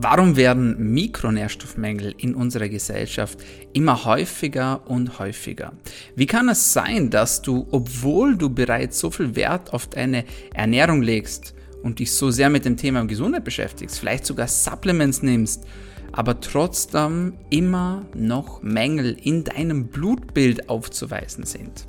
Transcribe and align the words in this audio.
Warum 0.00 0.36
werden 0.36 0.92
Mikronährstoffmängel 0.92 2.14
in 2.18 2.36
unserer 2.36 2.68
Gesellschaft 2.68 3.40
immer 3.72 4.04
häufiger 4.04 4.88
und 4.88 5.18
häufiger? 5.18 5.72
Wie 6.14 6.26
kann 6.26 6.48
es 6.48 6.72
sein, 6.72 7.10
dass 7.10 7.42
du, 7.42 7.66
obwohl 7.72 8.36
du 8.36 8.48
bereits 8.48 9.00
so 9.00 9.10
viel 9.10 9.34
Wert 9.34 9.72
auf 9.72 9.88
deine 9.88 10.24
Ernährung 10.54 11.02
legst 11.02 11.52
und 11.82 11.98
dich 11.98 12.12
so 12.12 12.30
sehr 12.30 12.48
mit 12.48 12.64
dem 12.64 12.76
Thema 12.76 13.04
Gesundheit 13.06 13.42
beschäftigst, 13.42 13.98
vielleicht 13.98 14.24
sogar 14.24 14.46
Supplements 14.46 15.22
nimmst, 15.22 15.64
aber 16.12 16.40
trotzdem 16.40 17.32
immer 17.50 18.06
noch 18.14 18.62
Mängel 18.62 19.16
in 19.20 19.42
deinem 19.42 19.88
Blutbild 19.88 20.68
aufzuweisen 20.68 21.44
sind? 21.44 21.86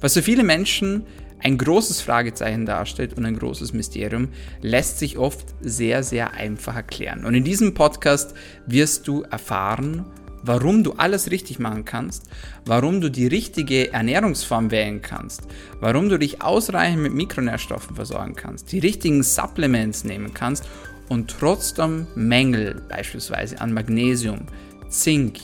Was 0.00 0.14
für 0.14 0.22
viele 0.22 0.44
Menschen 0.44 1.02
ein 1.40 1.58
großes 1.58 2.00
Fragezeichen 2.00 2.66
darstellt 2.66 3.14
und 3.14 3.24
ein 3.24 3.38
großes 3.38 3.72
Mysterium, 3.72 4.28
lässt 4.60 4.98
sich 4.98 5.18
oft 5.18 5.46
sehr, 5.60 6.02
sehr 6.02 6.34
einfach 6.34 6.76
erklären. 6.76 7.24
Und 7.24 7.34
in 7.34 7.44
diesem 7.44 7.74
Podcast 7.74 8.34
wirst 8.66 9.06
du 9.08 9.22
erfahren, 9.22 10.04
warum 10.42 10.84
du 10.84 10.92
alles 10.92 11.30
richtig 11.30 11.58
machen 11.58 11.84
kannst, 11.84 12.28
warum 12.64 13.00
du 13.00 13.10
die 13.10 13.26
richtige 13.26 13.92
Ernährungsform 13.92 14.70
wählen 14.70 15.02
kannst, 15.02 15.42
warum 15.80 16.08
du 16.08 16.18
dich 16.18 16.42
ausreichend 16.42 17.02
mit 17.02 17.14
Mikronährstoffen 17.14 17.96
versorgen 17.96 18.34
kannst, 18.34 18.72
die 18.72 18.78
richtigen 18.78 19.22
Supplements 19.22 20.04
nehmen 20.04 20.34
kannst 20.34 20.68
und 21.08 21.34
trotzdem 21.38 22.06
Mängel 22.14 22.82
beispielsweise 22.88 23.60
an 23.60 23.72
Magnesium, 23.72 24.46
Zink, 24.88 25.38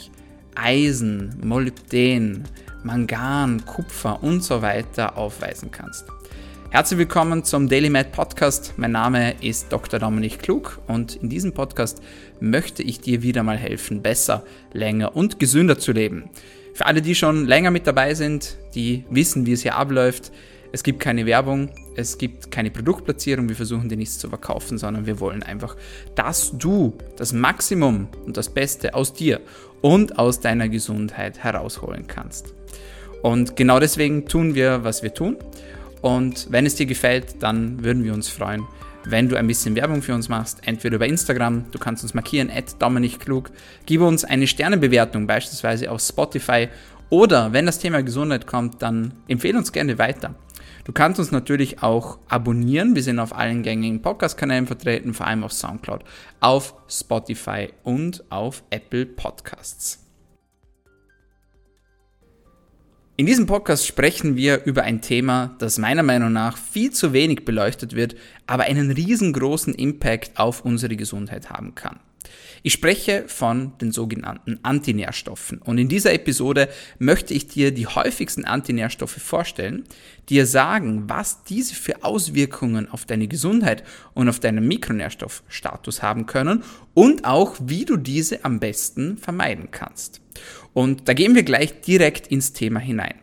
Eisen, 0.55 1.37
Molybden, 1.43 2.45
Mangan, 2.84 3.65
Kupfer 3.65 4.23
und 4.23 4.45
so 4.45 4.61
weiter 4.61 5.16
aufweisen 5.16 5.70
kannst. 5.70 6.05
Herzlich 6.69 6.98
willkommen 6.98 7.43
zum 7.43 7.66
Daily 7.66 7.88
Med 7.88 8.12
Podcast. 8.12 8.74
Mein 8.77 8.93
Name 8.93 9.37
ist 9.41 9.73
Dr. 9.73 9.98
Dominik 9.98 10.41
Klug 10.41 10.83
und 10.87 11.16
in 11.16 11.30
diesem 11.30 11.55
Podcast 11.55 12.02
möchte 12.41 12.83
ich 12.83 13.01
dir 13.01 13.23
wieder 13.23 13.43
mal 13.43 13.57
helfen, 13.57 14.02
besser, 14.02 14.45
länger 14.74 15.16
und 15.16 15.38
gesünder 15.38 15.79
zu 15.79 15.93
leben. 15.93 16.29
Für 16.74 16.85
alle, 16.85 17.01
die 17.01 17.15
schon 17.15 17.46
länger 17.46 17.71
mit 17.71 17.87
dabei 17.87 18.12
sind, 18.12 18.59
die 18.74 19.05
wissen, 19.09 19.46
wie 19.46 19.52
es 19.52 19.62
hier 19.62 19.77
abläuft, 19.77 20.30
es 20.75 20.83
gibt 20.83 20.99
keine 20.99 21.25
Werbung, 21.25 21.69
es 21.95 22.19
gibt 22.19 22.51
keine 22.51 22.69
Produktplatzierung, 22.69 23.49
wir 23.49 23.55
versuchen 23.55 23.89
dir 23.89 23.97
nichts 23.97 24.19
zu 24.19 24.29
verkaufen, 24.29 24.77
sondern 24.77 25.07
wir 25.07 25.21
wollen 25.21 25.45
einfach, 25.45 25.77
dass 26.17 26.59
du 26.59 26.99
das 27.17 27.33
Maximum 27.33 28.09
und 28.27 28.37
das 28.37 28.49
Beste 28.49 28.93
aus 28.93 29.15
dir 29.15 29.41
und 29.83 30.19
aus 30.19 30.41
deiner 30.41 30.69
Gesundheit 30.69 31.39
herausholen 31.39 32.09
kannst. 32.09 32.55
Und 33.23 33.55
genau 33.55 33.79
deswegen 33.79 34.27
tun 34.27 34.57
wir, 34.57 34.83
was 34.83 35.05
wir 35.05 35.15
tun. 35.15 35.37
Und 36.02 36.49
wenn 36.51 36.67
es 36.67 36.75
dir 36.75 36.87
gefällt, 36.87 37.41
dann 37.41 37.85
würden 37.85 38.02
wir 38.02 38.13
uns 38.13 38.29
freuen, 38.29 38.65
wenn 39.05 39.29
du 39.29 39.37
ein 39.37 39.47
bisschen 39.47 39.77
Werbung 39.77 40.02
für 40.02 40.15
uns 40.15 40.29
machst, 40.29 40.59
entweder 40.67 40.97
über 40.97 41.07
Instagram, 41.07 41.67
du 41.71 41.79
kannst 41.79 42.02
uns 42.02 42.15
markieren, 42.15 42.51
at 42.51 42.75
Klug, 43.21 43.52
gib 43.87 44.01
uns 44.01 44.25
eine 44.25 44.49
Sternebewertung, 44.49 45.29
beispielsweise 45.29 45.89
auf 45.93 46.01
Spotify, 46.01 46.69
oder 47.11 47.52
wenn 47.52 47.67
das 47.67 47.79
Thema 47.79 48.02
Gesundheit 48.02 48.45
kommt, 48.49 48.83
dann 48.83 49.15
empfehle 49.29 49.57
uns 49.57 49.71
gerne 49.71 49.99
weiter. 49.99 50.35
Du 50.85 50.93
kannst 50.93 51.18
uns 51.18 51.32
natürlich 51.32 51.82
auch 51.82 52.18
abonnieren. 52.29 52.95
Wir 52.95 53.02
sind 53.02 53.18
auf 53.18 53.35
allen 53.35 53.63
gängigen 53.63 54.02
Podcast-Kanälen 54.02 54.66
vertreten, 54.66 55.15
vor 55.15 55.27
allem 55.27 55.43
auf 55.43 55.52
Soundcloud, 55.52 56.04
auf 56.40 56.74
Spotify 56.88 57.71
und 57.82 58.23
auf 58.30 58.63
Apple 58.68 59.07
Podcasts. 59.07 60.01
In 63.16 63.27
diesem 63.27 63.46
Podcast 63.46 63.87
sprechen 63.87 64.37
wir 64.37 64.65
über 64.65 64.82
ein 64.82 65.00
Thema, 65.00 65.55
das 65.59 65.78
meiner 65.78 66.03
Meinung 66.03 66.32
nach 66.32 66.59
viel 66.59 66.91
zu 66.91 67.12
wenig 67.12 67.44
beleuchtet 67.44 67.94
wird, 67.94 68.16
aber 68.47 68.65
einen 68.65 68.91
riesengroßen 68.91 69.72
Impact 69.72 70.32
auf 70.37 70.65
unsere 70.65 70.97
Gesundheit 70.97 71.49
haben 71.49 71.75
kann. 71.77 72.00
Ich 72.62 72.72
spreche 72.72 73.25
von 73.27 73.77
den 73.78 73.93
sogenannten 73.93 74.59
Antinährstoffen 74.62 75.59
und 75.59 75.78
in 75.78 75.89
dieser 75.89 76.12
Episode 76.12 76.69
möchte 76.99 77.34
ich 77.34 77.47
dir 77.47 77.72
die 77.72 77.87
häufigsten 77.87 78.45
Antinährstoffe 78.45 79.21
vorstellen, 79.21 79.85
dir 80.29 80.47
sagen, 80.47 81.05
was 81.09 81.45
diese 81.45 81.75
für 81.75 82.03
Auswirkungen 82.05 82.89
auf 82.89 83.05
deine 83.05 83.29
Gesundheit 83.29 83.84
und 84.15 84.29
auf 84.29 84.41
deinen 84.41 84.67
Mikronährstoffstatus 84.67 86.03
haben 86.03 86.27
können 86.27 86.65
und 86.95 87.25
auch 87.25 87.57
wie 87.61 87.84
du 87.84 87.97
diese 87.97 88.45
am 88.45 88.61
besten 88.61 89.19
vermeiden 89.19 89.71
kannst. 89.71 90.21
Und 90.73 91.09
da 91.09 91.13
gehen 91.13 91.34
wir 91.34 91.45
gleich 91.45 91.81
direkt 91.83 92.27
ins 92.27 92.53
Thema 92.53 92.81
hinein. 92.81 93.15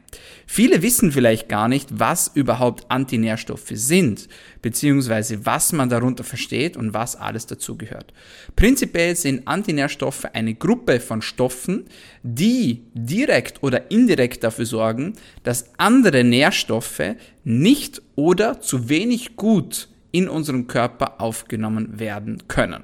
Viele 0.54 0.82
wissen 0.82 1.14
vielleicht 1.14 1.48
gar 1.48 1.70
nicht, 1.70 1.88
was 1.98 2.30
überhaupt 2.34 2.92
Antinährstoffe 2.92 3.72
sind, 3.72 4.28
beziehungsweise 4.62 5.46
was 5.46 5.72
man 5.72 5.88
darunter 5.88 6.26
versteht 6.26 6.76
und 6.76 6.94
was 6.94 7.16
alles 7.16 7.46
dazugehört. 7.46 8.12
Prinzipiell 8.58 9.16
sind 9.16 9.48
Antinährstoffe 9.48 10.26
eine 10.34 10.54
Gruppe 10.54 11.00
von 11.00 11.22
Stoffen, 11.22 11.86
die 12.22 12.84
direkt 12.94 13.64
oder 13.64 13.92
indirekt 13.92 14.44
dafür 14.44 14.66
sorgen, 14.66 15.14
dass 15.44 15.70
andere 15.78 16.26
Nährstoffe 16.26 17.16
nicht 17.46 18.02
oder 18.18 18.60
zu 18.60 18.90
wenig 18.90 19.38
gut 19.38 19.88
in 20.12 20.28
unserem 20.28 20.68
Körper 20.68 21.22
aufgenommen 21.22 21.98
werden 21.98 22.50
können. 22.50 22.84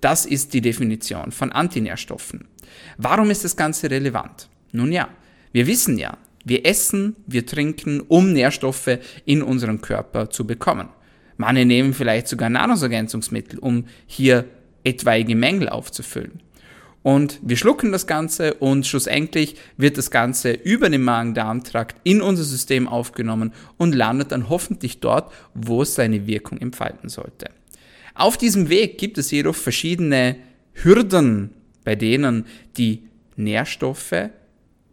Das 0.00 0.26
ist 0.26 0.54
die 0.54 0.60
Definition 0.60 1.32
von 1.32 1.50
Antinährstoffen. 1.50 2.46
Warum 2.98 3.30
ist 3.30 3.42
das 3.42 3.56
Ganze 3.56 3.90
relevant? 3.90 4.48
Nun 4.70 4.92
ja, 4.92 5.08
wir 5.50 5.66
wissen 5.66 5.98
ja, 5.98 6.16
wir 6.44 6.66
essen, 6.66 7.16
wir 7.26 7.46
trinken, 7.46 8.00
um 8.00 8.32
Nährstoffe 8.32 8.98
in 9.24 9.42
unserem 9.42 9.80
Körper 9.80 10.30
zu 10.30 10.46
bekommen. 10.46 10.88
Manche 11.36 11.64
nehmen 11.64 11.94
vielleicht 11.94 12.28
sogar 12.28 12.50
Nahrungsergänzungsmittel, 12.50 13.58
um 13.58 13.86
hier 14.06 14.44
etwaige 14.84 15.34
Mängel 15.34 15.68
aufzufüllen. 15.68 16.40
Und 17.02 17.38
wir 17.42 17.56
schlucken 17.56 17.92
das 17.92 18.06
Ganze 18.06 18.54
und 18.54 18.86
schlussendlich 18.86 19.56
wird 19.78 19.96
das 19.96 20.10
Ganze 20.10 20.52
über 20.52 20.90
den 20.90 21.02
Magen-Darm-Trakt 21.02 21.96
in 22.04 22.20
unser 22.20 22.44
System 22.44 22.86
aufgenommen 22.86 23.52
und 23.78 23.94
landet 23.94 24.32
dann 24.32 24.50
hoffentlich 24.50 25.00
dort, 25.00 25.32
wo 25.54 25.80
es 25.80 25.94
seine 25.94 26.26
Wirkung 26.26 26.58
entfalten 26.58 27.08
sollte. 27.08 27.46
Auf 28.14 28.36
diesem 28.36 28.68
Weg 28.68 28.98
gibt 28.98 29.16
es 29.16 29.30
jedoch 29.30 29.54
verschiedene 29.54 30.36
Hürden, 30.74 31.54
bei 31.84 31.96
denen 31.96 32.44
die 32.76 33.04
Nährstoffe 33.36 34.30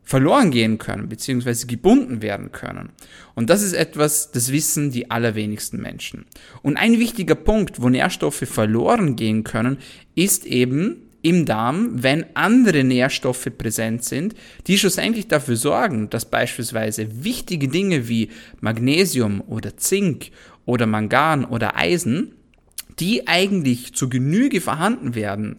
verloren 0.08 0.52
gehen 0.52 0.78
können, 0.78 1.10
beziehungsweise 1.10 1.68
gebunden 1.68 2.22
werden 2.22 2.54
können. 2.54 2.92
Und 3.36 3.50
das 3.50 3.62
ist 3.62 3.74
etwas, 3.74 4.32
das 4.32 4.54
wissen 4.54 4.90
die 4.90 5.12
allerwenigsten 5.12 5.82
Menschen. 5.82 6.24
Und 6.62 6.78
ein 6.78 6.98
wichtiger 6.98 7.36
Punkt, 7.36 7.82
wo 7.82 7.90
Nährstoffe 7.90 8.48
verloren 8.48 9.18
gehen 9.18 9.44
können, 9.44 9.80
ist 10.16 10.46
eben 10.46 11.10
im 11.24 11.46
Darm, 11.46 12.02
wenn 12.04 12.26
andere 12.36 12.86
Nährstoffe 12.86 13.50
präsent 13.58 14.06
sind, 14.06 14.34
die 14.68 14.78
schlussendlich 14.78 15.28
dafür 15.28 15.58
sorgen, 15.58 16.10
dass 16.10 16.24
beispielsweise 16.24 17.26
wichtige 17.26 17.68
Dinge 17.68 18.08
wie 18.08 18.30
Magnesium 18.62 19.42
oder 19.42 19.76
Zink 19.76 20.28
oder 20.66 20.86
Mangan 20.86 21.44
oder 21.44 21.76
Eisen, 21.76 22.32
die 22.98 23.28
eigentlich 23.28 23.94
zu 23.94 24.08
Genüge 24.08 24.62
vorhanden 24.62 25.16
werden, 25.16 25.58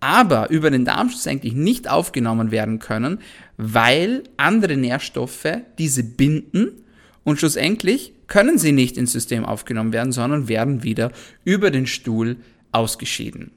aber 0.00 0.50
über 0.50 0.70
den 0.70 0.84
Darm 0.84 1.10
schlussendlich 1.10 1.54
nicht 1.54 1.90
aufgenommen 1.90 2.50
werden 2.50 2.78
können, 2.78 3.18
weil 3.56 4.24
andere 4.36 4.76
Nährstoffe 4.76 5.48
diese 5.78 6.04
binden 6.04 6.84
und 7.24 7.38
schlussendlich 7.38 8.12
können 8.26 8.58
sie 8.58 8.72
nicht 8.72 8.96
ins 8.96 9.12
System 9.12 9.44
aufgenommen 9.44 9.92
werden, 9.92 10.12
sondern 10.12 10.48
werden 10.48 10.82
wieder 10.82 11.12
über 11.44 11.70
den 11.70 11.86
Stuhl 11.86 12.36
ausgeschieden. 12.72 13.50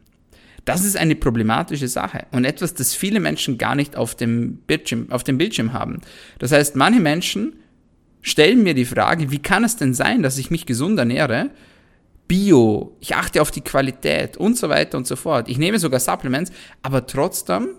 Das 0.66 0.85
ist 0.85 0.96
eine 0.96 1.16
problematische 1.16 1.88
Sache 1.88 2.25
und 2.31 2.46
etwas, 2.46 2.73
das 2.73 2.94
viele 2.94 3.19
Menschen 3.19 3.58
gar 3.58 3.75
nicht 3.75 3.96
auf 3.96 4.16
dem 4.16 4.58
Bildschirm, 4.58 5.12
auf 5.12 5.23
dem 5.23 5.38
Bildschirm 5.38 5.73
haben. 5.73 6.02
Das 6.40 6.52
heißt, 6.52 6.75
manche 6.75 7.00
Menschen 7.00 7.53
stellen 8.22 8.63
mir 8.63 8.73
die 8.73 8.85
Frage, 8.85 9.31
wie 9.31 9.40
kann 9.40 9.63
es 9.63 9.75
denn 9.75 9.94
sein, 9.94 10.22
dass 10.22 10.38
ich 10.38 10.52
mich 10.52 10.66
gesund 10.66 11.00
ernähre, 11.00 11.50
Bio, 12.31 12.95
ich 13.01 13.13
achte 13.13 13.41
auf 13.41 13.51
die 13.51 13.59
Qualität 13.59 14.37
und 14.37 14.57
so 14.57 14.69
weiter 14.69 14.97
und 14.97 15.05
so 15.05 15.17
fort. 15.17 15.49
Ich 15.49 15.57
nehme 15.57 15.79
sogar 15.79 15.99
Supplements, 15.99 16.49
aber 16.81 17.05
trotzdem 17.05 17.72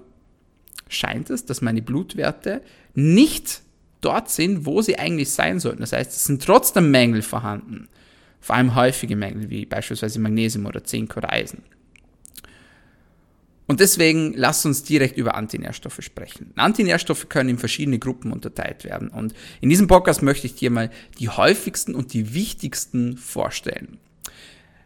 scheint 0.88 1.30
es, 1.30 1.46
dass 1.46 1.62
meine 1.62 1.80
Blutwerte 1.80 2.60
nicht 2.92 3.62
dort 4.02 4.28
sind, 4.28 4.66
wo 4.66 4.82
sie 4.82 4.98
eigentlich 4.98 5.30
sein 5.30 5.58
sollten. 5.58 5.80
Das 5.80 5.94
heißt, 5.94 6.12
es 6.12 6.26
sind 6.26 6.44
trotzdem 6.44 6.90
Mängel 6.90 7.22
vorhanden. 7.22 7.88
Vor 8.42 8.54
allem 8.54 8.74
häufige 8.74 9.16
Mängel, 9.16 9.48
wie 9.48 9.64
beispielsweise 9.64 10.20
Magnesium 10.20 10.66
oder 10.66 10.84
Zink 10.84 11.16
oder 11.16 11.32
Eisen. 11.32 11.62
Und 13.66 13.80
deswegen 13.80 14.34
lass 14.36 14.66
uns 14.66 14.82
direkt 14.82 15.16
über 15.16 15.34
Antinährstoffe 15.34 16.02
sprechen. 16.02 16.52
Antinährstoffe 16.56 17.30
können 17.30 17.48
in 17.48 17.58
verschiedene 17.58 17.98
Gruppen 17.98 18.30
unterteilt 18.30 18.84
werden. 18.84 19.08
Und 19.08 19.32
in 19.62 19.70
diesem 19.70 19.86
Podcast 19.86 20.20
möchte 20.20 20.46
ich 20.46 20.56
dir 20.56 20.70
mal 20.70 20.90
die 21.18 21.30
häufigsten 21.30 21.94
und 21.94 22.12
die 22.12 22.34
wichtigsten 22.34 23.16
vorstellen. 23.16 23.96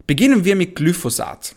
Beginnen 0.07 0.45
wir 0.45 0.55
mit 0.55 0.77
Glyphosat. 0.77 1.57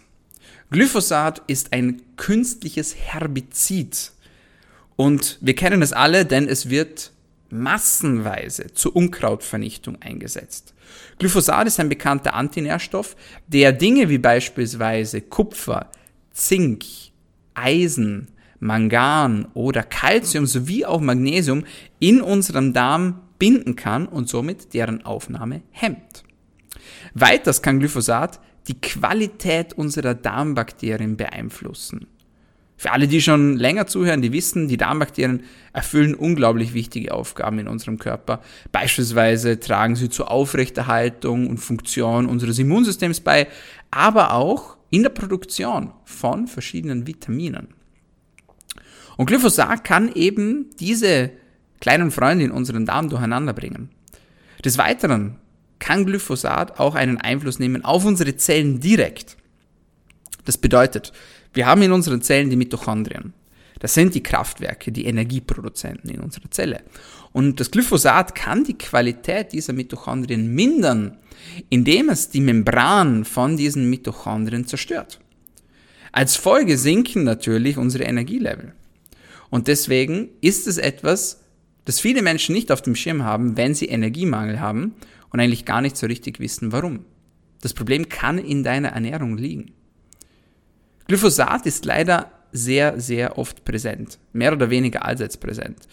Glyphosat 0.72 1.44
ist 1.46 1.72
ein 1.72 2.02
künstliches 2.16 2.96
Herbizid. 2.96 4.12
Und 4.96 5.38
wir 5.42 5.56
kennen 5.56 5.84
es 5.84 5.94
alle, 5.94 6.26
denn 6.26 6.48
es 6.48 6.70
wird 6.70 7.12
massenweise 7.52 8.74
zur 8.74 8.96
Unkrautvernichtung 8.96 10.02
eingesetzt. 10.02 10.74
Glyphosat 11.20 11.68
ist 11.68 11.80
ein 11.80 11.90
bekannter 11.90 12.34
Antinährstoff, 12.34 13.16
der 13.48 13.72
Dinge 13.72 14.10
wie 14.10 14.18
beispielsweise 14.18 15.22
Kupfer, 15.22 15.92
Zink, 16.32 16.86
Eisen, 17.54 18.30
Mangan 18.60 19.46
oder 19.54 19.84
Calcium 19.84 20.48
sowie 20.48 20.86
auch 20.86 21.02
Magnesium 21.02 21.66
in 22.00 22.20
unserem 22.22 22.74
Darm 22.74 23.22
binden 23.38 23.76
kann 23.76 24.08
und 24.08 24.28
somit 24.28 24.74
deren 24.74 25.06
Aufnahme 25.06 25.62
hemmt. 25.72 26.24
Weiters 27.14 27.62
kann 27.62 27.80
Glyphosat 27.80 28.40
die 28.68 28.80
Qualität 28.80 29.74
unserer 29.74 30.14
Darmbakterien 30.14 31.18
beeinflussen. 31.18 32.08
Für 32.78 32.92
alle, 32.92 33.10
die 33.10 33.22
schon 33.22 33.58
länger 33.58 33.88
zuhören, 33.88 34.22
die 34.22 34.32
wissen, 34.32 34.70
die 34.70 34.78
Darmbakterien 34.78 35.44
erfüllen 35.74 36.16
unglaublich 36.16 36.74
wichtige 36.74 37.14
Aufgaben 37.14 37.60
in 37.60 37.68
unserem 37.68 38.00
Körper. 38.00 38.42
Beispielsweise 38.72 39.60
tragen 39.60 39.98
sie 39.98 40.10
zur 40.10 40.32
Aufrechterhaltung 40.32 41.48
und 41.48 41.58
Funktion 41.58 42.26
unseres 42.26 42.58
Immunsystems 42.58 43.20
bei, 43.20 43.48
aber 43.92 44.34
auch 44.34 44.78
in 44.92 45.04
der 45.04 45.10
Produktion 45.10 45.92
von 46.06 46.48
verschiedenen 46.48 47.06
Vitaminen. 47.06 47.68
Und 49.18 49.26
Glyphosat 49.26 49.84
kann 49.84 50.14
eben 50.14 50.70
diese 50.80 51.32
kleinen 51.82 52.12
Freunde 52.12 52.46
in 52.46 52.52
unseren 52.52 52.86
Darm 52.86 53.10
durcheinander 53.10 53.52
bringen. 53.52 53.90
Des 54.64 54.78
Weiteren 54.78 55.36
kann 55.80 56.06
Glyphosat 56.06 56.80
auch 56.80 56.96
einen 56.96 57.18
Einfluss 57.18 57.60
nehmen 57.60 57.84
auf 57.84 58.06
unsere 58.06 58.36
Zellen 58.36 58.80
direkt. 58.80 59.38
Das 60.46 60.58
bedeutet, 60.58 61.14
wir 61.54 61.66
haben 61.66 61.82
in 61.82 61.92
unseren 61.92 62.22
Zellen 62.22 62.50
die 62.50 62.56
Mitochondrien. 62.56 63.34
Das 63.80 63.94
sind 63.94 64.14
die 64.14 64.24
Kraftwerke, 64.24 64.92
die 64.92 65.06
Energieproduzenten 65.06 66.10
in 66.10 66.20
unserer 66.20 66.52
Zelle. 66.52 66.82
Und 67.32 67.60
das 67.60 67.72
Glyphosat 67.72 68.36
kann 68.36 68.64
die 68.64 68.78
Qualität 68.78 69.54
dieser 69.54 69.74
Mitochondrien 69.74 70.54
mindern, 70.54 71.18
indem 71.70 72.10
es 72.10 72.30
die 72.30 72.42
Membran 72.42 73.24
von 73.24 73.56
diesen 73.56 73.90
Mitochondrien 73.90 74.68
zerstört. 74.68 75.20
Als 76.12 76.36
Folge 76.36 76.78
sinken 76.78 77.24
natürlich 77.24 77.78
unsere 77.78 78.04
Energielevel. 78.04 78.74
Und 79.50 79.68
deswegen 79.68 80.30
ist 80.42 80.68
es 80.68 80.78
etwas, 80.78 81.42
das 81.86 82.00
viele 82.00 82.22
Menschen 82.22 82.54
nicht 82.54 82.72
auf 82.72 82.82
dem 82.82 82.96
Schirm 82.96 83.24
haben, 83.24 83.56
wenn 83.58 83.74
sie 83.74 83.86
Energiemangel 83.86 84.60
haben 84.60 84.96
und 85.32 85.40
eigentlich 85.40 85.66
gar 85.66 85.82
nicht 85.82 85.98
so 85.98 86.08
richtig 86.08 86.40
wissen, 86.40 86.72
warum. 86.72 87.06
Das 87.62 87.74
Problem 87.74 88.10
kann 88.10 88.38
in 88.38 88.64
deiner 88.64 88.90
Ernährung 88.90 89.38
liegen. 89.38 89.72
Glyphosat 91.08 91.66
ist 91.66 91.86
leider 91.86 92.32
sehr, 92.52 93.00
sehr 93.00 93.38
oft 93.38 93.66
präsent. 93.66 94.20
Mehr 94.34 94.54
oder 94.54 94.70
weniger 94.70 95.06
allseits 95.06 95.38
präsent. 95.38 95.88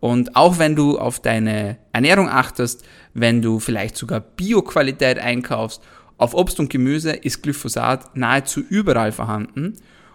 Und 0.00 0.34
auch 0.34 0.58
wenn 0.58 0.74
du 0.74 0.98
auf 0.98 1.20
deine 1.20 1.78
Ernährung 1.92 2.28
achtest, 2.28 2.84
wenn 3.14 3.40
du 3.40 3.60
vielleicht 3.60 3.96
sogar 3.96 4.20
Bioqualität 4.20 5.18
einkaufst, 5.18 5.82
auf 6.18 6.34
Obst 6.34 6.58
und 6.60 6.70
Gemüse 6.70 7.12
ist 7.12 7.42
Glyphosat 7.42 8.16
nahezu 8.16 8.60
überall 8.60 9.12
vorhanden. 9.12 9.74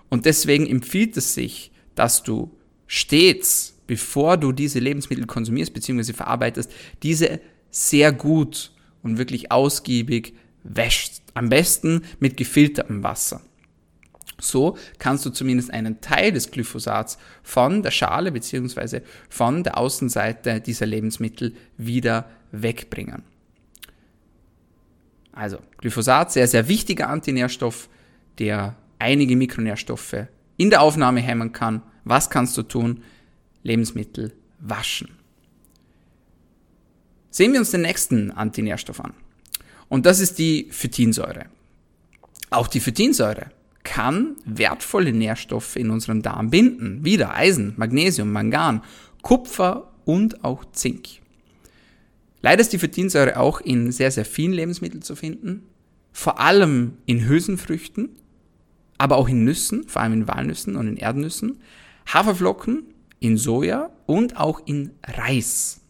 Und 0.09 0.25
deswegen 0.25 0.67
empfiehlt 0.67 1.17
es 1.17 1.33
sich, 1.33 1.71
dass 1.95 2.23
du 2.23 2.51
stets, 2.85 3.77
bevor 3.87 4.37
du 4.37 4.51
diese 4.51 4.79
Lebensmittel 4.79 5.25
konsumierst 5.25 5.73
bzw. 5.73 6.13
verarbeitest, 6.13 6.71
diese 7.03 7.39
sehr 7.71 8.11
gut 8.11 8.71
und 9.03 9.17
wirklich 9.17 9.51
ausgiebig 9.51 10.33
wäscht. 10.63 11.21
Am 11.33 11.49
besten 11.49 12.01
mit 12.19 12.35
gefiltertem 12.37 13.03
Wasser. 13.03 13.41
So 14.39 14.77
kannst 14.99 15.25
du 15.25 15.29
zumindest 15.29 15.73
einen 15.73 15.99
Teil 16.01 16.31
des 16.31 16.51
Glyphosats 16.51 17.17
von 17.43 17.81
der 17.81 17.91
Schale 17.91 18.31
bzw. 18.31 19.01
von 19.29 19.63
der 19.63 19.77
Außenseite 19.77 20.61
dieser 20.61 20.85
Lebensmittel 20.85 21.55
wieder 21.77 22.29
wegbringen. 22.51 23.23
Also 25.31 25.59
Glyphosat, 25.77 26.31
sehr, 26.31 26.47
sehr 26.47 26.67
wichtiger 26.67 27.09
Antinährstoff, 27.09 27.89
der 28.39 28.75
einige 28.99 29.35
Mikronährstoffe 29.35 30.27
in 30.57 30.69
der 30.69 30.81
Aufnahme 30.81 31.19
hemmen 31.19 31.51
kann. 31.51 31.83
Was 32.03 32.29
kannst 32.29 32.57
du 32.57 32.63
tun? 32.63 33.03
Lebensmittel 33.63 34.33
waschen. 34.59 35.16
Sehen 37.37 37.53
wir 37.53 37.59
uns 37.59 37.69
den 37.69 37.83
nächsten 37.83 38.31
Antinährstoff 38.31 38.99
an. 38.99 39.13
Und 39.89 40.07
das 40.07 40.19
ist 40.19 40.39
die 40.39 40.69
Phytinsäure. 40.71 41.45
Auch 42.49 42.67
die 42.67 42.79
Phytinsäure 42.79 43.51
kann 43.83 44.37
wertvolle 44.43 45.13
Nährstoffe 45.13 45.75
in 45.75 45.91
unserem 45.91 46.23
Darm 46.23 46.49
binden. 46.49 47.05
Wieder 47.05 47.35
Eisen, 47.35 47.75
Magnesium, 47.77 48.31
Mangan, 48.31 48.81
Kupfer 49.21 49.93
und 50.03 50.43
auch 50.43 50.65
Zink. 50.71 51.09
Leider 52.41 52.61
ist 52.61 52.73
die 52.73 52.79
Phytinsäure 52.79 53.39
auch 53.39 53.61
in 53.61 53.91
sehr, 53.91 54.09
sehr 54.09 54.25
vielen 54.25 54.53
Lebensmitteln 54.53 55.03
zu 55.03 55.15
finden. 55.15 55.61
Vor 56.13 56.39
allem 56.39 56.93
in 57.05 57.27
Hülsenfrüchten, 57.27 58.09
aber 58.97 59.15
auch 59.15 59.29
in 59.29 59.43
Nüssen, 59.43 59.87
vor 59.87 60.01
allem 60.01 60.13
in 60.13 60.27
Walnüssen 60.27 60.75
und 60.75 60.87
in 60.87 60.97
Erdnüssen, 60.97 61.59
Haferflocken, 62.11 62.81
in 63.19 63.37
Soja 63.37 63.91
und 64.07 64.37
auch 64.37 64.59
in 64.65 64.89
Reis. 65.05 65.81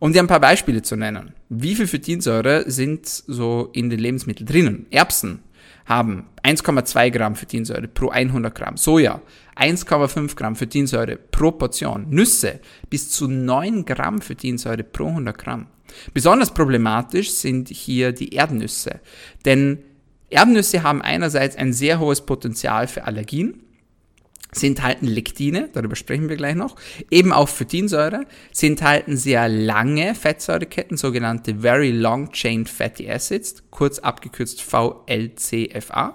Um 0.00 0.12
dir 0.12 0.20
ein 0.20 0.28
paar 0.28 0.40
Beispiele 0.40 0.82
zu 0.82 0.96
nennen. 0.96 1.32
Wie 1.48 1.74
viel 1.74 1.86
Phytinsäure 1.86 2.70
sind 2.70 3.06
so 3.06 3.70
in 3.72 3.90
den 3.90 3.98
Lebensmitteln 3.98 4.46
drinnen? 4.46 4.86
Erbsen 4.90 5.40
haben 5.86 6.26
1,2 6.44 7.10
Gramm 7.10 7.34
Phytinsäure 7.34 7.88
pro 7.88 8.10
100 8.10 8.54
Gramm. 8.54 8.76
Soja 8.76 9.20
1,5 9.56 10.36
Gramm 10.36 10.54
Phytinsäure 10.54 11.16
pro 11.16 11.50
Portion. 11.50 12.06
Nüsse 12.10 12.60
bis 12.90 13.10
zu 13.10 13.26
9 13.26 13.84
Gramm 13.84 14.20
Phytinsäure 14.20 14.84
pro 14.84 15.08
100 15.08 15.36
Gramm. 15.36 15.66
Besonders 16.14 16.52
problematisch 16.52 17.30
sind 17.30 17.68
hier 17.70 18.12
die 18.12 18.34
Erdnüsse, 18.34 19.00
denn 19.46 19.78
Erdnüsse 20.30 20.82
haben 20.82 21.00
einerseits 21.00 21.56
ein 21.56 21.72
sehr 21.72 21.98
hohes 21.98 22.20
Potenzial 22.20 22.86
für 22.86 23.04
Allergien, 23.04 23.62
Sie 24.52 24.66
enthalten 24.66 25.06
Lektine, 25.06 25.68
darüber 25.72 25.94
sprechen 25.94 26.28
wir 26.28 26.36
gleich 26.36 26.54
noch, 26.54 26.76
eben 27.10 27.32
auch 27.32 27.48
Phytinsäure. 27.48 28.24
Sie 28.50 28.66
enthalten 28.66 29.16
sehr 29.16 29.48
lange 29.48 30.14
Fettsäureketten, 30.14 30.96
sogenannte 30.96 31.56
Very 31.56 31.90
Long 31.90 32.32
Chain 32.32 32.64
Fatty 32.64 33.10
Acids, 33.10 33.62
kurz 33.70 33.98
abgekürzt 33.98 34.62
VLCFA. 34.62 36.14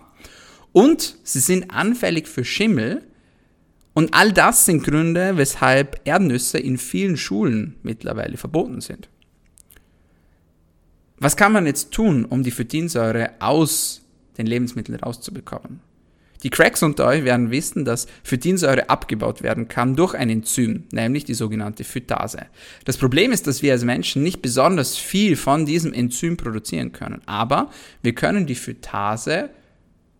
Und 0.72 1.18
sie 1.24 1.40
sind 1.40 1.70
anfällig 1.70 2.28
für 2.28 2.44
Schimmel. 2.44 3.04
Und 3.94 4.16
all 4.16 4.32
das 4.34 4.66
sind 4.66 4.84
Gründe, 4.84 5.38
weshalb 5.38 6.02
Erdnüsse 6.04 6.58
in 6.58 6.80
vielen 6.80 7.18
Schulen 7.18 7.76
mittlerweile 7.84 8.38
verboten 8.38 8.82
sind. 8.82 9.08
Was 11.18 11.38
kann 11.38 11.54
man 11.54 11.68
jetzt 11.68 11.92
tun, 11.92 12.26
um 12.26 12.42
die 12.42 12.50
Phytinsäure 12.50 13.34
aus 13.40 14.02
den 14.40 14.48
Lebensmitteln 14.48 15.00
rauszubekommen? 15.00 15.80
Die 16.44 16.50
Cracks 16.50 16.84
unter 16.84 17.08
euch 17.08 17.24
werden 17.24 17.52
wissen, 17.52 17.86
dass 17.86 18.08
Phytinsäure 18.24 18.90
abgebaut 18.90 19.42
werden 19.42 19.70
kann 19.70 19.96
durch 19.96 20.14
ein 20.14 20.30
Enzym, 20.30 20.84
nämlich 20.92 21.24
die 21.24 21.34
sogenannte 21.34 21.86
Phytase. 21.86 22.48
Das 22.84 22.98
Problem 22.98 23.32
ist, 23.32 23.48
dass 23.48 23.62
wir 23.62 23.72
als 23.72 23.86
Menschen 23.86 24.24
nicht 24.24 24.42
besonders 24.42 24.98
viel 24.98 25.38
von 25.38 25.66
diesem 25.66 25.94
Enzym 25.94 26.36
produzieren 26.36 26.92
können, 26.92 27.22
aber 27.26 27.72
wir 28.02 28.14
können 28.14 28.46
die 28.46 28.56
Phytase 28.56 29.50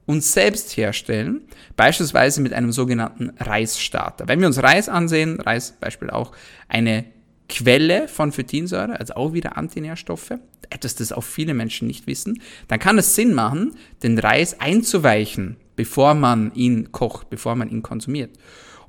uns 0.06 0.34
selbst 0.34 0.76
herstellen, 0.76 1.42
beispielsweise 1.76 2.42
mit 2.42 2.54
einem 2.54 2.72
sogenannten 2.72 3.32
Reisstarter. 3.40 4.28
Wenn 4.28 4.40
wir 4.40 4.48
uns 4.48 4.62
Reis 4.62 4.90
ansehen, 4.90 5.40
Reis 5.40 5.74
Beispiel 5.80 6.10
auch 6.10 6.34
eine 6.68 7.06
Quelle 7.50 8.08
von 8.08 8.32
Phytinsäure, 8.32 9.00
also 9.00 9.16
auch 9.16 9.34
wieder 9.34 9.58
Antinährstoffe, 9.58 10.34
etwas, 10.70 10.96
das 10.96 11.12
auch 11.12 11.24
viele 11.24 11.54
Menschen 11.54 11.88
nicht 11.88 12.08
wissen, 12.08 12.42
dann 12.68 12.80
kann 12.80 12.98
es 12.98 13.16
Sinn 13.16 13.34
machen, 13.34 13.76
den 14.02 14.18
Reis 14.18 14.60
einzuweichen 14.60 15.58
bevor 15.76 16.14
man 16.14 16.54
ihn 16.56 16.92
kocht, 16.92 17.30
bevor 17.30 17.56
man 17.56 17.70
ihn 17.70 17.82
konsumiert. 17.82 18.32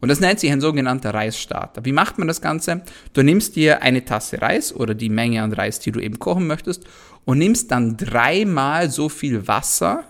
Und 0.01 0.09
das 0.09 0.21
nennt 0.21 0.39
sich 0.39 0.53
ein 0.53 0.61
sogenannter 0.61 1.15
Reisstarter. 1.15 1.85
Wie 1.85 1.93
macht 1.93 2.19
man 2.19 2.29
das 2.29 2.43
Ganze? 2.43 2.83
Du 3.15 3.23
nimmst 3.23 3.57
dir 3.57 3.83
eine 3.83 4.05
Tasse 4.05 4.43
Reis 4.43 4.75
oder 4.75 4.95
die 4.95 5.09
Menge 5.09 5.43
an 5.43 5.53
Reis, 5.53 5.81
die 5.81 5.93
du 5.93 6.01
eben 6.01 6.19
kochen 6.19 6.47
möchtest, 6.47 6.85
und 7.25 7.39
nimmst 7.39 7.71
dann 7.71 7.97
dreimal 7.97 8.91
so 8.91 9.09
viel 9.09 9.49
Wasser 9.49 10.05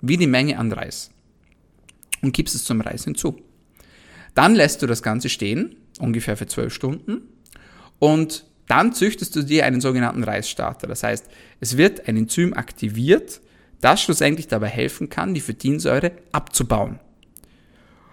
wie 0.00 0.16
die 0.16 0.26
Menge 0.26 0.58
an 0.58 0.72
Reis 0.72 1.10
und 2.22 2.32
gibst 2.32 2.54
es 2.54 2.64
zum 2.64 2.80
Reis 2.80 3.04
hinzu. 3.04 3.36
Dann 4.34 4.54
lässt 4.54 4.82
du 4.82 4.86
das 4.86 5.02
Ganze 5.02 5.28
stehen, 5.28 5.76
ungefähr 5.98 6.36
für 6.36 6.46
zwölf 6.46 6.72
Stunden, 6.72 7.22
und 7.98 8.44
dann 8.68 8.92
züchtest 8.92 9.34
du 9.36 9.42
dir 9.42 9.64
einen 9.64 9.80
sogenannten 9.80 10.24
Reisstarter. 10.24 10.86
Das 10.86 11.02
heißt, 11.02 11.26
es 11.60 11.76
wird 11.76 12.08
ein 12.08 12.16
Enzym 12.16 12.52
aktiviert, 12.52 13.40
das 13.80 14.02
schlussendlich 14.02 14.48
dabei 14.48 14.68
helfen 14.68 15.08
kann, 15.08 15.34
die 15.34 15.40
Phytinsäure 15.40 16.12
abzubauen. 16.32 16.98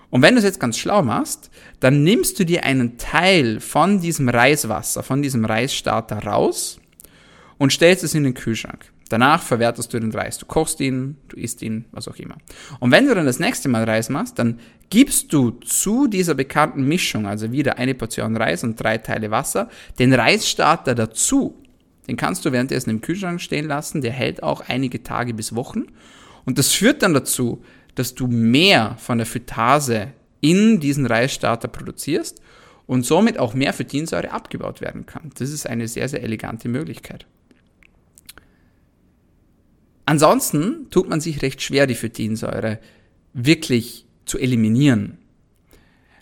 Und 0.10 0.22
wenn 0.22 0.36
du 0.36 0.39
es 0.39 0.46
jetzt 0.46 0.60
ganz 0.60 0.77
schlau 0.77 1.01
machst, 1.01 1.50
dann 1.79 2.03
nimmst 2.03 2.39
du 2.39 2.46
dir 2.46 2.63
einen 2.63 3.00
Teil 3.00 3.60
von 3.60 4.00
diesem 4.00 4.29
Reiswasser, 4.29 5.01
von 5.01 5.24
diesem 5.24 5.43
Reisstarter 5.43 6.20
raus 6.24 6.79
und 7.58 7.74
stellst 7.74 8.03
es 8.03 8.13
in 8.13 8.24
den 8.24 8.36
Kühlschrank. 8.36 8.86
Danach 9.10 9.41
verwertest 9.41 9.93
du 9.93 10.00
den 10.00 10.12
Reis. 10.12 10.38
Du 10.38 10.46
kochst 10.46 10.79
ihn, 10.79 11.17
du 11.29 11.38
isst 11.38 11.62
ihn, 11.62 11.86
was 11.91 12.08
auch 12.08 12.15
immer. 12.17 12.38
Und 12.79 12.91
wenn 12.91 13.08
du 13.08 13.13
dann 13.13 13.25
das 13.25 13.39
nächste 13.39 13.70
Mal 13.70 13.84
Reis 13.84 14.10
machst, 14.10 14.39
dann 14.39 14.60
gibst 14.89 15.34
du 15.34 15.51
zu 15.51 16.08
dieser 16.08 16.36
bekannten 16.36 16.88
Mischung, 16.88 17.25
also 17.25 17.51
wieder 17.51 17.77
eine 17.77 17.96
Portion 17.96 18.38
Reis 18.38 18.63
und 18.63 18.75
drei 18.75 18.98
Teile 18.98 19.32
Wasser, 19.32 19.70
den 20.00 20.13
Reisstarter 20.13 20.96
dazu. 20.96 21.62
Den 22.07 22.17
kannst 22.17 22.45
du 22.45 22.51
währenddessen 22.51 22.89
im 22.89 23.01
Kühlschrank 23.01 23.41
stehen 23.41 23.67
lassen, 23.67 24.01
der 24.01 24.12
hält 24.12 24.43
auch 24.43 24.62
einige 24.67 25.03
Tage 25.03 25.33
bis 25.33 25.55
Wochen. 25.55 25.86
Und 26.45 26.57
das 26.57 26.72
führt 26.72 27.01
dann 27.01 27.13
dazu, 27.13 27.63
dass 27.95 28.15
du 28.15 28.27
mehr 28.27 28.98
von 29.00 29.17
der 29.17 29.27
Phytase 29.27 30.13
in 30.41 30.79
diesen 30.79 31.05
Reisstarter 31.05 31.67
produzierst 31.67 32.41
und 32.86 33.05
somit 33.05 33.39
auch 33.39 33.53
mehr 33.53 33.72
Phytinsäure 33.72 34.31
abgebaut 34.31 34.81
werden 34.81 35.05
kann. 35.05 35.31
Das 35.38 35.50
ist 35.50 35.67
eine 35.67 35.88
sehr, 35.88 36.10
sehr 36.10 36.24
elegante 36.24 36.67
Möglichkeit. 36.67 37.25
Ansonsten 40.05 40.89
tut 40.89 41.07
man 41.07 41.22
sich 41.22 41.41
recht 41.41 41.62
schwer, 41.62 41.88
die 41.88 41.95
Phytinsäure 41.95 42.79
wirklich 43.33 44.05
zu 44.25 44.38
eliminieren. 44.38 45.17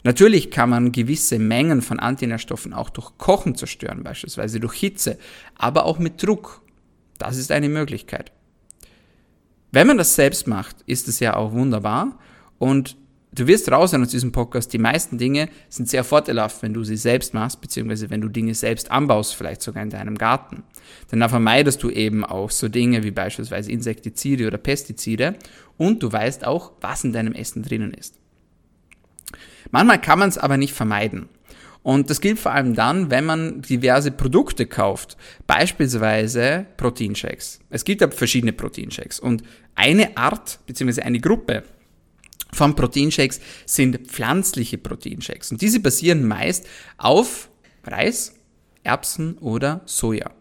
Natürlich 0.03 0.49
kann 0.49 0.69
man 0.69 0.91
gewisse 0.91 1.37
Mengen 1.37 1.81
von 1.81 1.99
Antinährstoffen 1.99 2.73
auch 2.73 2.89
durch 2.89 3.17
Kochen 3.17 3.55
zerstören, 3.55 4.03
beispielsweise 4.03 4.59
durch 4.59 4.73
Hitze, 4.73 5.17
aber 5.55 5.85
auch 5.85 5.99
mit 5.99 6.21
Druck. 6.23 6.61
Das 7.17 7.37
ist 7.37 7.51
eine 7.51 7.69
Möglichkeit. 7.69 8.31
Wenn 9.71 9.87
man 9.87 9.97
das 9.97 10.15
selbst 10.15 10.47
macht, 10.47 10.77
ist 10.85 11.07
es 11.07 11.19
ja 11.19 11.35
auch 11.35 11.53
wunderbar 11.53 12.17
und 12.57 12.97
du 13.31 13.47
wirst 13.47 13.71
raus 13.71 13.93
aus 13.93 14.09
diesem 14.09 14.31
Podcast, 14.31 14.73
die 14.73 14.79
meisten 14.79 15.17
Dinge 15.17 15.49
sind 15.69 15.87
sehr 15.87 16.03
vorteilhaft, 16.03 16.61
wenn 16.61 16.73
du 16.73 16.83
sie 16.83 16.97
selbst 16.97 17.33
machst, 17.33 17.61
beziehungsweise 17.61 18.09
wenn 18.09 18.21
du 18.21 18.27
Dinge 18.27 18.53
selbst 18.53 18.91
anbaust, 18.91 19.35
vielleicht 19.35 19.61
sogar 19.61 19.83
in 19.83 19.89
deinem 19.89 20.17
Garten. 20.17 20.63
Denn 21.11 21.21
da 21.21 21.29
vermeidest 21.29 21.83
du 21.83 21.89
eben 21.89 22.25
auch 22.25 22.51
so 22.51 22.67
Dinge 22.67 23.03
wie 23.03 23.11
beispielsweise 23.11 23.71
Insektizide 23.71 24.47
oder 24.47 24.57
Pestizide 24.57 25.35
und 25.77 26.03
du 26.03 26.11
weißt 26.11 26.45
auch, 26.45 26.73
was 26.81 27.03
in 27.03 27.13
deinem 27.13 27.33
Essen 27.33 27.63
drinnen 27.63 27.93
ist. 27.93 28.20
Manchmal 29.69 30.01
kann 30.01 30.19
man 30.19 30.29
es 30.29 30.37
aber 30.37 30.57
nicht 30.57 30.73
vermeiden. 30.73 31.29
Und 31.83 32.09
das 32.09 32.21
gilt 32.21 32.37
vor 32.37 32.51
allem 32.51 32.75
dann, 32.75 33.09
wenn 33.09 33.25
man 33.25 33.61
diverse 33.61 34.11
Produkte 34.11 34.67
kauft, 34.67 35.17
beispielsweise 35.47 36.67
Proteinshakes. 36.77 37.59
Es 37.69 37.83
gibt 37.83 38.01
ja 38.01 38.11
verschiedene 38.11 38.53
Proteinshakes 38.53 39.19
und 39.19 39.43
eine 39.75 40.15
Art 40.15 40.59
bzw. 40.67 41.01
eine 41.01 41.19
Gruppe 41.19 41.63
von 42.53 42.75
Proteinshakes 42.75 43.39
sind 43.65 44.07
pflanzliche 44.07 44.77
Proteinshakes 44.77 45.51
und 45.51 45.61
diese 45.61 45.79
basieren 45.79 46.27
meist 46.27 46.67
auf 46.97 47.49
Reis, 47.83 48.35
Erbsen 48.83 49.37
oder 49.39 49.81
Soja. 49.85 50.31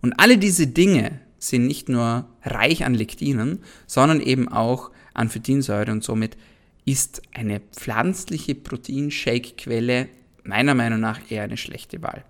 Und 0.00 0.14
alle 0.18 0.38
diese 0.38 0.66
Dinge 0.66 1.20
sind 1.38 1.66
nicht 1.66 1.88
nur 1.88 2.28
reich 2.42 2.84
an 2.84 2.94
Lektinen, 2.94 3.62
sondern 3.86 4.20
eben 4.20 4.48
auch 4.48 4.90
an 5.14 5.28
Phytinsäure 5.28 5.92
und 5.92 6.02
somit 6.02 6.36
ist 6.88 7.20
eine 7.34 7.60
pflanzliche 7.60 8.54
Proteinshake-Quelle 8.54 10.08
meiner 10.44 10.74
Meinung 10.74 11.00
nach 11.00 11.20
eher 11.30 11.42
eine 11.42 11.58
schlechte 11.58 12.00
Wahl. 12.00 12.24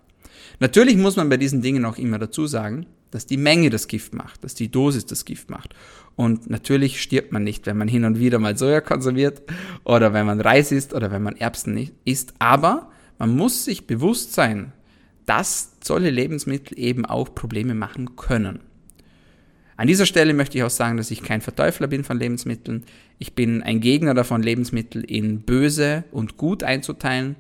Natürlich 0.59 0.97
muss 0.97 1.15
man 1.15 1.29
bei 1.29 1.37
diesen 1.37 1.63
Dingen 1.63 1.85
auch 1.85 1.97
immer 1.97 2.19
dazu 2.19 2.49
sagen, 2.49 2.87
dass 3.13 3.25
die 3.25 3.37
Menge 3.37 3.71
das 3.71 3.87
Gift 3.87 4.15
macht, 4.15 4.43
dass 4.43 4.57
die 4.57 4.69
Dosis 4.69 5.07
das 5.07 5.25
Gift 5.25 5.49
macht. 5.49 5.77
Und 6.17 6.51
natürlich 6.51 7.01
stirbt 7.01 7.31
man 7.31 7.45
nicht, 7.45 7.67
wenn 7.67 7.79
man 7.79 7.87
hin 7.87 8.05
und 8.05 8.19
wieder 8.19 8.41
mal 8.41 8.59
Soja 8.59 8.81
konsumiert 8.81 9.43
oder 9.85 10.13
wenn 10.13 10.27
man 10.27 10.41
Reis 10.41 10.73
isst 10.73 10.93
oder 10.93 11.13
wenn 11.13 11.23
man 11.23 11.37
Erbsen 11.37 11.93
isst. 12.05 12.35
Aber 12.41 12.91
man 13.19 13.37
muss 13.37 13.65
sich 13.65 13.87
bewusst 13.87 14.35
sein, 14.35 14.73
dass 15.25 15.77
solche 15.85 16.11
Lebensmittel 16.11 16.77
eben 16.77 17.07
auch 17.07 17.33
Probleme 17.33 17.75
machen 17.75 18.17
können. 18.17 18.59
An 19.79 19.87
dieser 19.87 20.07
Stelle 20.07 20.35
möchte 20.35 20.59
ich 20.59 20.65
auch 20.65 20.71
sagen, 20.71 20.97
dass 20.97 21.13
ich 21.13 21.23
kein 21.23 21.41
Verteufler 21.41 21.87
bin 21.87 22.03
von 22.03 22.19
Lebensmitteln. 22.19 22.83
Ich 23.21 23.35
bin 23.35 23.63
ein 23.63 23.81
Gegner 23.81 24.13
davon, 24.13 24.43
Lebensmittel 24.43 25.05
in 25.05 25.43
böse 25.43 26.03
und 26.11 26.37
gut 26.37 26.65
einzuteilen. 26.65 27.37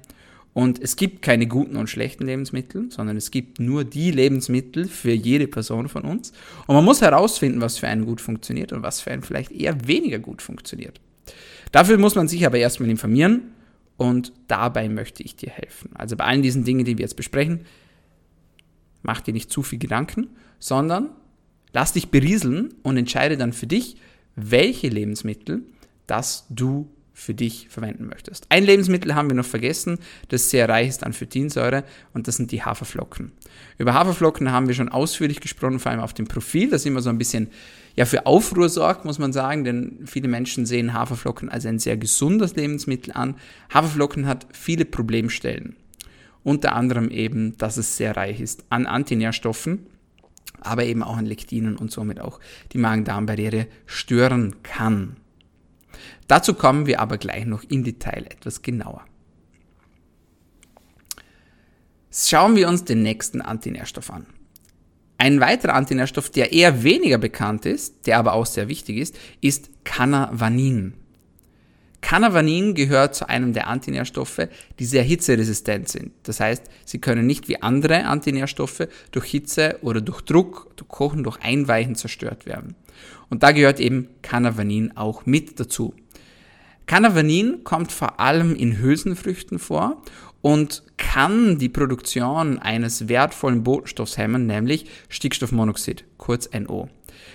Und 0.54 0.80
es 0.80 0.95
gibt 0.95 1.21
keine 1.21 1.49
guten 1.49 1.75
und 1.75 1.90
schlechten 1.90 2.26
Lebensmittel, 2.26 2.92
sondern 2.92 3.16
es 3.16 3.33
gibt 3.33 3.59
nur 3.59 3.83
die 3.83 4.12
Lebensmittel 4.12 4.87
für 4.87 5.11
jede 5.11 5.49
Person 5.49 5.88
von 5.88 6.04
uns. 6.04 6.33
Und 6.68 6.76
man 6.76 6.85
muss 6.85 7.02
herausfinden, 7.02 7.61
was 7.61 7.78
für 7.78 7.88
einen 7.88 8.07
gut 8.07 8.21
funktioniert 8.21 8.73
und 8.73 8.85
was 8.85 9.00
für 9.00 9.11
einen 9.11 9.23
vielleicht 9.23 9.50
eher 9.50 9.88
weniger 9.88 10.21
gut 10.21 10.40
funktioniert. 10.40 11.00
Dafür 11.73 11.99
muss 11.99 12.14
man 12.14 12.28
sich 12.28 12.47
aber 12.47 12.59
erstmal 12.59 12.88
informieren 12.88 13.50
und 13.97 14.33
dabei 14.47 14.88
möchte 14.88 15.25
ich 15.25 15.35
dir 15.35 15.50
helfen. 15.50 15.90
Also 15.95 16.14
bei 16.14 16.25
allen 16.25 16.42
diesen 16.42 16.62
Dingen, 16.62 16.85
die 16.85 16.99
wir 16.99 17.02
jetzt 17.02 17.16
besprechen, 17.16 17.62
mach 19.02 19.23
dir 19.23 19.35
nicht 19.35 19.50
zu 19.50 19.64
viel 19.64 19.80
Gedanken, 19.80 20.28
sondern 20.61 21.11
Lass 21.78 21.92
dich 21.92 22.08
berieseln 22.08 22.75
und 22.82 22.97
entscheide 22.97 23.37
dann 23.37 23.52
für 23.52 23.68
dich, 23.68 23.99
welche 24.35 24.88
Lebensmittel 24.88 25.62
das 26.08 26.44
du 26.50 26.90
für 27.14 27.35
dich 27.35 27.68
verwenden 27.70 28.08
möchtest. 28.08 28.47
Ein 28.49 28.64
Lebensmittel 28.64 29.14
haben 29.14 29.30
wir 29.30 29.37
noch 29.37 29.47
vergessen, 29.47 30.00
das 30.26 30.50
sehr 30.50 30.68
reich 30.68 30.88
ist 30.88 31.04
an 31.04 31.12
Phytinsäure 31.12 31.85
und 32.14 32.26
das 32.26 32.35
sind 32.35 32.50
die 32.50 32.64
Haferflocken. 32.64 33.30
Über 33.78 33.94
Haferflocken 33.94 34.50
haben 34.50 34.66
wir 34.66 34.75
schon 34.75 34.88
ausführlich 34.88 35.40
gesprochen, 35.40 35.78
vor 35.78 35.92
allem 35.92 36.00
auf 36.00 36.14
dem 36.14 36.26
Profil, 36.26 36.68
das 36.68 36.85
immer 36.85 37.00
so 37.00 37.11
ein 37.11 37.18
bisschen 37.18 37.47
ja, 37.94 38.06
für 38.06 38.26
Aufruhr 38.26 38.68
sorgt, 38.68 39.04
muss 39.04 39.20
man 39.20 39.32
sagen, 39.32 39.62
denn 39.62 40.00
viele 40.04 40.26
Menschen 40.26 40.66
sehen 40.66 40.94
Haferflocken 40.94 41.49
als 41.49 41.64
ein 41.64 41.78
sehr 41.78 41.97
gesundes 41.97 42.56
Lebensmittel 42.56 43.12
an. 43.12 43.37
Haferflocken 43.73 44.26
hat 44.26 44.49
viele 44.52 44.85
Problemstellen. 44.85 45.76
Unter 46.42 46.75
anderem 46.75 47.08
eben, 47.12 47.56
dass 47.56 47.76
es 47.76 47.97
sehr 47.97 48.16
reich 48.16 48.40
ist 48.40 48.64
an 48.68 48.87
Antinährstoffen 48.87 49.87
aber 50.60 50.84
eben 50.84 51.02
auch 51.02 51.16
an 51.16 51.26
Lektinen 51.26 51.76
und 51.76 51.90
somit 51.90 52.20
auch 52.20 52.40
die 52.72 52.78
Magen-Darm-Barriere 52.78 53.66
stören 53.86 54.62
kann. 54.62 55.16
Dazu 56.26 56.54
kommen 56.54 56.86
wir 56.86 57.00
aber 57.00 57.18
gleich 57.18 57.46
noch 57.46 57.64
im 57.64 57.84
Detail 57.84 58.26
etwas 58.28 58.62
genauer. 58.62 59.04
Schauen 62.10 62.56
wir 62.56 62.68
uns 62.68 62.84
den 62.84 63.02
nächsten 63.02 63.40
Antinährstoff 63.40 64.10
an. 64.10 64.26
Ein 65.18 65.40
weiterer 65.40 65.74
Antinährstoff, 65.74 66.30
der 66.30 66.52
eher 66.52 66.84
weniger 66.84 67.18
bekannt 67.18 67.66
ist, 67.66 68.06
der 68.06 68.18
aber 68.18 68.34
auch 68.34 68.46
sehr 68.46 68.68
wichtig 68.68 68.98
ist, 68.98 69.18
ist 69.40 69.70
Cannavanin. 69.84 70.94
Cannavanin 72.00 72.74
gehört 72.74 73.14
zu 73.14 73.28
einem 73.28 73.52
der 73.52 73.66
Antinährstoffe, 73.66 74.48
die 74.78 74.84
sehr 74.84 75.02
hitzeresistent 75.02 75.88
sind. 75.88 76.12
Das 76.22 76.40
heißt, 76.40 76.64
sie 76.84 77.00
können 77.00 77.26
nicht 77.26 77.48
wie 77.48 77.60
andere 77.60 78.04
Antinährstoffe 78.04 78.88
durch 79.10 79.26
Hitze 79.26 79.78
oder 79.82 80.00
durch 80.00 80.22
Druck, 80.22 80.70
durch 80.76 80.88
Kochen, 80.88 81.24
durch 81.24 81.38
Einweichen 81.42 81.96
zerstört 81.96 82.46
werden. 82.46 82.76
Und 83.30 83.42
da 83.42 83.52
gehört 83.52 83.80
eben 83.80 84.08
Cannavanin 84.22 84.96
auch 84.96 85.26
mit 85.26 85.58
dazu. 85.60 85.94
Cannavanin 86.86 87.64
kommt 87.64 87.92
vor 87.92 88.18
allem 88.18 88.54
in 88.54 88.78
Hülsenfrüchten 88.78 89.58
vor 89.58 90.02
und 90.40 90.82
kann 90.96 91.58
die 91.58 91.68
Produktion 91.68 92.58
eines 92.58 93.08
wertvollen 93.08 93.62
Botenstoffs 93.62 94.16
hemmen, 94.16 94.46
nämlich 94.46 94.86
Stickstoffmonoxid, 95.08 96.04
kurz 96.16 96.48
NO. 96.52 96.88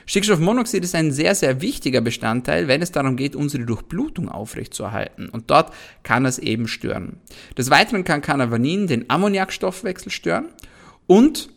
Stickstoffmonoxid 0.05 0.83
ist 0.83 0.95
ein 0.95 1.11
sehr, 1.11 1.35
sehr 1.35 1.61
wichtiger 1.61 2.01
Bestandteil, 2.01 2.67
wenn 2.67 2.81
es 2.81 2.91
darum 2.91 3.15
geht, 3.15 3.35
unsere 3.35 3.65
Durchblutung 3.65 4.29
aufrechtzuerhalten. 4.29 5.29
Und 5.29 5.49
dort 5.49 5.73
kann 6.03 6.25
es 6.25 6.39
eben 6.39 6.67
stören. 6.67 7.17
Des 7.57 7.69
Weiteren 7.69 8.03
kann 8.03 8.21
Cannavanin 8.21 8.87
den 8.87 9.09
Ammoniakstoffwechsel 9.09 10.11
stören 10.11 10.49
und 11.07 11.49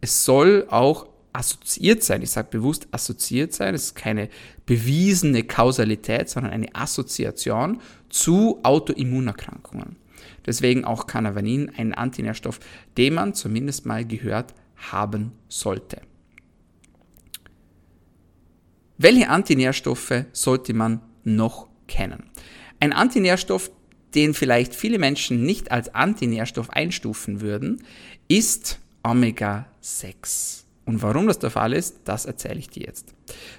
es 0.00 0.24
soll 0.24 0.66
auch 0.68 1.06
assoziiert 1.32 2.02
sein. 2.02 2.22
Ich 2.22 2.30
sage 2.30 2.48
bewusst 2.50 2.88
assoziiert 2.90 3.52
sein. 3.52 3.74
Es 3.74 3.84
ist 3.84 3.94
keine 3.94 4.28
bewiesene 4.66 5.44
Kausalität, 5.44 6.28
sondern 6.28 6.52
eine 6.52 6.74
Assoziation 6.74 7.80
zu 8.08 8.60
Autoimmunerkrankungen. 8.62 9.96
Deswegen 10.44 10.84
auch 10.84 11.06
Cannavanin 11.06 11.70
ein 11.76 11.94
Antinährstoff, 11.94 12.60
den 12.96 13.14
man 13.14 13.34
zumindest 13.34 13.86
mal 13.86 14.04
gehört 14.04 14.54
haben 14.90 15.32
sollte. 15.48 16.00
Welche 18.98 19.28
Antinährstoffe 19.28 20.24
sollte 20.32 20.74
man 20.74 21.00
noch 21.24 21.68
kennen? 21.86 22.24
Ein 22.80 22.92
Antinährstoff, 22.92 23.70
den 24.14 24.34
vielleicht 24.34 24.74
viele 24.74 24.98
Menschen 24.98 25.44
nicht 25.44 25.70
als 25.70 25.94
Antinährstoff 25.94 26.70
einstufen 26.70 27.40
würden, 27.40 27.82
ist 28.28 28.78
Omega-6. 29.02 30.64
Und 30.84 31.02
warum 31.02 31.26
das 31.26 31.38
der 31.38 31.50
Fall 31.50 31.72
ist, 31.72 32.00
das 32.04 32.26
erzähle 32.26 32.58
ich 32.58 32.68
dir 32.68 32.84
jetzt. 32.84 33.14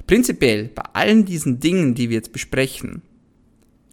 Prinzipiell 0.08 0.68
bei 0.68 0.84
allen 0.94 1.26
diesen 1.26 1.60
Dingen, 1.60 1.96
die 1.96 2.10
wir 2.10 2.18
jetzt 2.18 2.34
besprechen, 2.34 3.02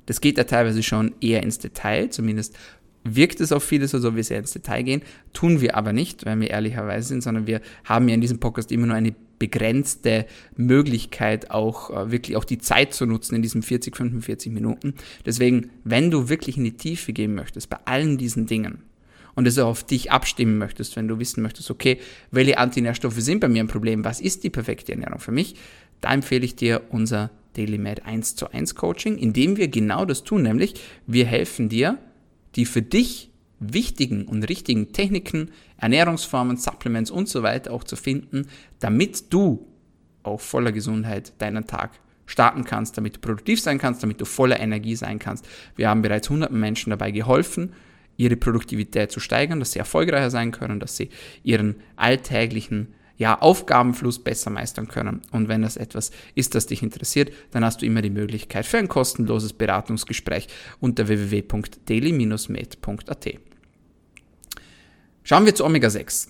das 0.07 0.21
geht 0.21 0.39
ja 0.39 0.45
teilweise 0.45 0.83
schon 0.83 1.15
eher 1.21 1.43
ins 1.43 1.59
Detail, 1.59 2.11
zumindest 2.11 2.57
wirkt 3.05 3.41
es 3.41 3.53
auf 3.53 3.63
vieles 3.63 3.93
so, 3.93 3.99
als 3.99 4.05
ob 4.05 4.17
wir 4.17 4.25
sehr 4.25 4.39
ins 4.39 4.53
Detail 4.53 4.83
gehen, 4.83 5.03
tun 5.33 5.61
wir 5.61 5.77
aber 5.77 5.93
nicht, 5.93 6.27
weil 6.27 6.41
wir 6.41 6.51
ehrlicherweise 6.51 7.09
sind, 7.09 7.23
sondern 7.23 7.47
wir 7.47 7.61
haben 7.85 8.09
ja 8.09 8.15
in 8.15 8.21
diesem 8.21 8.41
Podcast 8.41 8.73
immer 8.73 8.87
nur 8.87 8.97
eine 8.97 9.15
begrenzte 9.41 10.27
Möglichkeit, 10.55 11.51
auch 11.51 11.91
äh, 11.91 12.13
wirklich 12.13 12.37
auch 12.37 12.45
die 12.45 12.59
Zeit 12.59 12.95
zu 12.95 13.07
nutzen 13.07 13.35
in 13.35 13.43
diesen 13.43 13.63
40, 13.63 13.97
45 13.97 14.53
Minuten. 14.53 14.95
Deswegen, 15.27 15.71
wenn 15.83 16.13
du 16.13 16.29
wirklich 16.29 16.57
in 16.57 16.63
die 16.63 16.77
Tiefe 16.77 17.13
gehen 17.13 17.35
möchtest 17.35 17.69
bei 17.69 17.79
allen 17.87 18.19
diesen 18.19 18.47
Dingen 18.47 18.83
und 19.35 19.49
es 19.49 19.59
auch 19.59 19.69
auf 19.69 19.83
dich 19.83 20.13
abstimmen 20.13 20.59
möchtest, 20.59 20.95
wenn 20.95 21.09
du 21.09 21.19
wissen 21.19 21.43
möchtest, 21.43 21.71
okay, 21.71 21.99
welche 22.31 22.59
Antinährstoffe 22.59 23.19
sind 23.21 23.41
bei 23.41 23.49
mir 23.49 23.65
ein 23.65 23.69
Problem, 23.69 24.05
was 24.05 24.21
ist 24.21 24.45
die 24.45 24.51
perfekte 24.51 24.93
Ernährung 24.93 25.19
für 25.19 25.33
mich, 25.33 25.57
da 26.01 26.13
empfehle 26.13 26.45
ich 26.45 26.55
dir 26.55 26.83
unser 26.91 27.31
DailyMed 27.57 28.05
1 28.05 28.37
zu 28.37 28.53
1 28.53 28.75
Coaching, 28.75 29.17
in 29.17 29.33
dem 29.33 29.57
wir 29.57 29.69
genau 29.69 30.05
das 30.05 30.23
tun, 30.23 30.43
nämlich 30.43 30.75
wir 31.07 31.25
helfen 31.25 31.69
dir, 31.69 31.99
die 32.57 32.67
für 32.67 32.83
dich 32.83 33.30
wichtigen 33.61 34.27
und 34.27 34.49
richtigen 34.49 34.93
Techniken, 34.93 35.51
Ernährungsformen, 35.77 36.57
Supplements 36.57 37.11
und 37.11 37.29
so 37.29 37.43
weiter 37.43 37.73
auch 37.73 37.85
zu 37.85 37.97
finden, 37.97 38.49
damit 38.81 39.33
du 39.33 39.67
auch 40.23 40.41
voller 40.41 40.73
Gesundheit 40.73 41.33
deinen 41.39 41.67
Tag 41.67 41.93
starten 42.27 42.65
kannst, 42.65 42.97
damit 42.97 43.17
du 43.17 43.21
produktiv 43.21 43.61
sein 43.61 43.79
kannst, 43.79 44.03
damit 44.03 44.21
du 44.21 44.25
voller 44.25 44.61
Energie 44.61 44.97
sein 44.97 45.19
kannst. 45.19 45.47
Wir 45.77 45.89
haben 45.89 46.03
bereits 46.03 46.31
hunderten 46.31 46.59
Menschen 46.59 46.91
dabei 46.91 47.11
geholfen, 47.11 47.73
ihre 48.17 48.37
Produktivität 48.37 49.11
zu 49.11 49.21
steigern, 49.21 49.61
dass 49.61 49.73
sie 49.73 49.79
erfolgreicher 49.79 50.31
sein 50.31 50.53
können, 50.53 50.81
dass 50.81 50.97
sie 50.97 51.11
ihren 51.43 51.77
alltäglichen 51.97 52.95
ja, 53.17 53.39
Aufgabenfluss 53.39 54.19
besser 54.19 54.51
meistern 54.51 54.89
können. 54.89 55.21
Und 55.31 55.49
wenn 55.49 55.63
das 55.63 55.77
etwas 55.77 56.11
ist, 56.35 56.55
das 56.55 56.67
dich 56.67 56.83
interessiert, 56.83 57.33
dann 57.51 57.65
hast 57.65 57.83
du 57.83 57.87
immer 57.87 58.01
die 58.01 58.11
Möglichkeit 58.11 58.65
für 58.65 58.79
ein 58.79 58.89
kostenloses 58.89 59.53
Beratungsgespräch 59.53 60.49
unter 60.81 61.09
www.daily-med.at. 61.09 63.50
Schauen 65.23 65.47
wir 65.47 65.55
zu 65.55 65.65
Omega-6. 65.65 66.29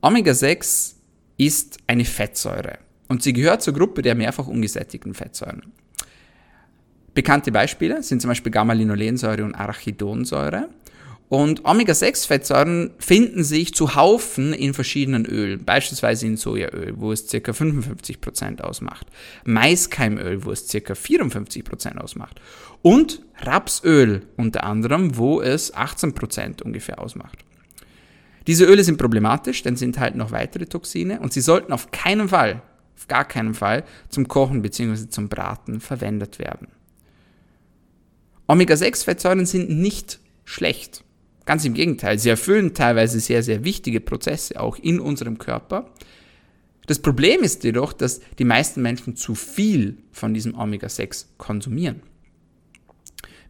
Omega-6 0.00 0.94
ist 1.38 1.78
eine 1.86 2.04
Fettsäure 2.04 2.78
und 3.08 3.22
sie 3.22 3.32
gehört 3.32 3.62
zur 3.62 3.74
Gruppe 3.74 4.02
der 4.02 4.14
mehrfach 4.14 4.46
ungesättigten 4.46 5.14
Fettsäuren. 5.14 5.72
Bekannte 7.14 7.50
Beispiele 7.50 8.02
sind 8.02 8.22
zum 8.22 8.28
Beispiel 8.28 8.52
Gamma-Linolensäure 8.52 9.44
und 9.44 9.54
Arachidonsäure. 9.54 10.68
Und 11.28 11.64
Omega-6-Fettsäuren 11.64 12.92
finden 12.98 13.44
sich 13.44 13.74
zu 13.74 13.94
Haufen 13.96 14.54
in 14.54 14.72
verschiedenen 14.72 15.26
Ölen, 15.26 15.64
beispielsweise 15.64 16.26
in 16.26 16.38
Sojaöl, 16.38 16.94
wo 16.96 17.12
es 17.12 17.26
ca. 17.26 17.36
55% 17.36 18.62
ausmacht, 18.62 19.08
Maiskeimöl, 19.44 20.44
wo 20.44 20.52
es 20.52 20.68
ca. 20.68 20.94
54% 20.94 21.98
ausmacht 21.98 22.40
und 22.80 23.20
Rapsöl 23.40 24.22
unter 24.36 24.64
anderem, 24.64 25.18
wo 25.18 25.42
es 25.42 25.74
18% 25.74 26.62
ungefähr 26.62 26.98
ausmacht. 26.98 27.44
Diese 28.48 28.64
Öle 28.64 28.82
sind 28.82 28.96
problematisch, 28.96 29.62
denn 29.62 29.76
sie 29.76 29.84
enthalten 29.84 30.16
noch 30.16 30.32
weitere 30.32 30.64
Toxine 30.64 31.20
und 31.20 31.34
sie 31.34 31.42
sollten 31.42 31.70
auf 31.70 31.90
keinen 31.90 32.30
Fall, 32.30 32.62
auf 32.96 33.06
gar 33.06 33.26
keinen 33.26 33.52
Fall 33.52 33.84
zum 34.08 34.26
Kochen 34.26 34.62
bzw. 34.62 35.10
zum 35.10 35.28
Braten 35.28 35.80
verwendet 35.80 36.38
werden. 36.38 36.68
Omega-6-Fettsäuren 38.46 39.44
sind 39.44 39.68
nicht 39.68 40.18
schlecht. 40.46 41.04
Ganz 41.44 41.66
im 41.66 41.74
Gegenteil, 41.74 42.18
sie 42.18 42.30
erfüllen 42.30 42.72
teilweise 42.72 43.20
sehr, 43.20 43.42
sehr 43.42 43.64
wichtige 43.64 44.00
Prozesse 44.00 44.58
auch 44.58 44.78
in 44.78 44.98
unserem 44.98 45.36
Körper. 45.36 45.90
Das 46.86 47.00
Problem 47.00 47.42
ist 47.42 47.64
jedoch, 47.64 47.92
dass 47.92 48.20
die 48.38 48.44
meisten 48.44 48.80
Menschen 48.80 49.14
zu 49.14 49.34
viel 49.34 49.98
von 50.10 50.32
diesem 50.32 50.58
Omega-6 50.58 51.26
konsumieren. 51.36 52.00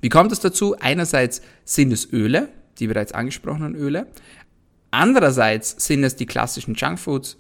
Wie 0.00 0.08
kommt 0.08 0.32
es 0.32 0.40
dazu? 0.40 0.76
Einerseits 0.80 1.40
sind 1.64 1.92
es 1.92 2.12
Öle, 2.12 2.48
die 2.80 2.88
bereits 2.88 3.12
angesprochenen 3.12 3.76
Öle. 3.76 4.08
Andererseits 4.90 5.84
sind 5.84 6.04
es 6.04 6.16
die 6.16 6.26
klassischen 6.26 6.74
Junkfoods, 6.74 7.36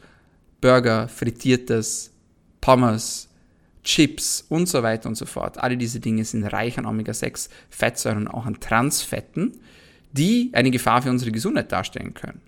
Burger, 0.60 1.08
frittiertes, 1.08 2.12
Pommes, 2.60 3.28
Chips 3.84 4.44
und 4.48 4.68
so 4.68 4.82
weiter 4.82 5.08
und 5.08 5.14
so 5.14 5.24
fort. 5.24 5.58
Alle 5.58 5.76
diese 5.76 6.00
Dinge 6.00 6.24
sind 6.24 6.44
reich 6.44 6.78
an 6.78 6.86
Omega-6 6.86 7.48
Fettsäuren 7.70 8.26
und 8.26 8.28
auch 8.28 8.44
an 8.44 8.60
Transfetten 8.60 9.60
die 10.12 10.50
eine 10.52 10.70
Gefahr 10.70 11.02
für 11.02 11.10
unsere 11.10 11.32
Gesundheit 11.32 11.72
darstellen 11.72 12.14
können. 12.14 12.40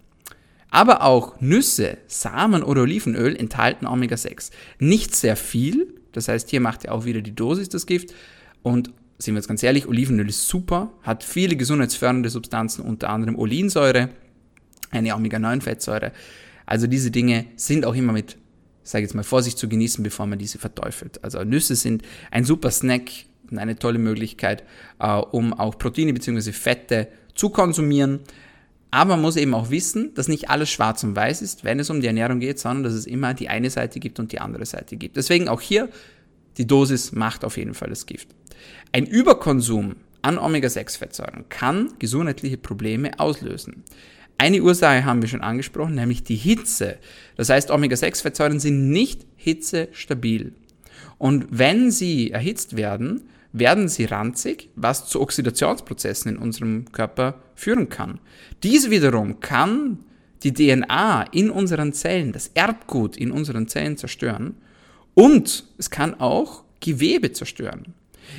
Aber 0.70 1.02
auch 1.02 1.40
Nüsse, 1.40 1.98
Samen 2.06 2.62
oder 2.62 2.82
Olivenöl 2.82 3.34
enthalten 3.34 3.86
Omega-6. 3.86 4.50
Nicht 4.78 5.16
sehr 5.16 5.36
viel, 5.36 5.94
das 6.12 6.28
heißt, 6.28 6.50
hier 6.50 6.60
macht 6.60 6.84
ja 6.84 6.92
auch 6.92 7.04
wieder 7.04 7.22
die 7.22 7.34
Dosis 7.34 7.68
das 7.68 7.86
Gift. 7.86 8.14
Und 8.62 8.92
sind 9.18 9.34
wir 9.34 9.40
jetzt 9.40 9.48
ganz 9.48 9.62
ehrlich, 9.62 9.88
Olivenöl 9.88 10.28
ist 10.28 10.46
super, 10.46 10.92
hat 11.02 11.24
viele 11.24 11.56
gesundheitsfördernde 11.56 12.30
Substanzen, 12.30 12.82
unter 12.82 13.10
anderem 13.10 13.36
Olinsäure, 13.36 14.10
eine 14.90 15.14
Omega-9-Fettsäure. 15.14 16.12
Also 16.66 16.86
diese 16.86 17.10
Dinge 17.10 17.46
sind 17.56 17.84
auch 17.84 17.94
immer 17.94 18.12
mit, 18.12 18.36
sage 18.82 19.04
ich 19.04 19.08
jetzt 19.08 19.14
mal, 19.14 19.24
Vorsicht 19.24 19.58
zu 19.58 19.68
genießen, 19.68 20.02
bevor 20.04 20.26
man 20.26 20.38
diese 20.38 20.58
verteufelt. 20.58 21.22
Also 21.24 21.42
Nüsse 21.42 21.74
sind 21.74 22.02
ein 22.30 22.44
super 22.44 22.70
Snack 22.70 23.10
und 23.50 23.58
eine 23.58 23.76
tolle 23.76 23.98
Möglichkeit, 23.98 24.64
äh, 24.98 25.16
um 25.16 25.52
auch 25.52 25.78
Proteine 25.78 26.12
bzw. 26.12 26.52
Fette 26.52 27.08
zu 27.34 27.50
konsumieren. 27.50 28.20
Aber 28.90 29.10
man 29.10 29.22
muss 29.22 29.36
eben 29.36 29.54
auch 29.54 29.70
wissen, 29.70 30.14
dass 30.14 30.26
nicht 30.26 30.50
alles 30.50 30.68
schwarz 30.70 31.04
und 31.04 31.14
weiß 31.14 31.42
ist, 31.42 31.62
wenn 31.62 31.78
es 31.78 31.90
um 31.90 32.00
die 32.00 32.08
Ernährung 32.08 32.40
geht, 32.40 32.58
sondern 32.58 32.82
dass 32.82 32.92
es 32.92 33.06
immer 33.06 33.34
die 33.34 33.48
eine 33.48 33.70
Seite 33.70 34.00
gibt 34.00 34.18
und 34.18 34.32
die 34.32 34.40
andere 34.40 34.66
Seite 34.66 34.96
gibt. 34.96 35.16
Deswegen 35.16 35.48
auch 35.48 35.60
hier, 35.60 35.88
die 36.56 36.66
Dosis 36.66 37.12
macht 37.12 37.44
auf 37.44 37.56
jeden 37.56 37.74
Fall 37.74 37.88
das 37.88 38.06
Gift. 38.06 38.28
Ein 38.92 39.06
Überkonsum 39.06 39.96
an 40.22 40.38
Omega-6-Fettsäuren 40.38 41.48
kann 41.48 41.94
gesundheitliche 41.98 42.58
Probleme 42.58 43.18
auslösen. 43.18 43.84
Eine 44.40 44.62
Ursache 44.62 45.04
haben 45.04 45.20
wir 45.20 45.28
schon 45.28 45.42
angesprochen, 45.42 45.96
nämlich 45.96 46.22
die 46.22 46.34
Hitze. 46.34 46.96
Das 47.36 47.50
heißt, 47.50 47.70
Omega-6-Fettsäuren 47.70 48.58
sind 48.58 48.88
nicht 48.88 49.26
hitzestabil. 49.36 50.54
Und 51.18 51.46
wenn 51.50 51.90
sie 51.90 52.30
erhitzt 52.30 52.74
werden, 52.74 53.24
werden 53.52 53.86
sie 53.86 54.06
ranzig, 54.06 54.70
was 54.76 55.06
zu 55.06 55.20
Oxidationsprozessen 55.20 56.36
in 56.36 56.38
unserem 56.38 56.90
Körper 56.90 57.34
führen 57.54 57.90
kann. 57.90 58.18
Dies 58.62 58.88
wiederum 58.88 59.40
kann 59.40 59.98
die 60.42 60.54
DNA 60.54 61.24
in 61.32 61.50
unseren 61.50 61.92
Zellen, 61.92 62.32
das 62.32 62.50
Erbgut 62.54 63.18
in 63.18 63.32
unseren 63.32 63.68
Zellen 63.68 63.98
zerstören 63.98 64.54
und 65.12 65.66
es 65.76 65.90
kann 65.90 66.18
auch 66.18 66.64
Gewebe 66.80 67.30
zerstören. 67.32 67.92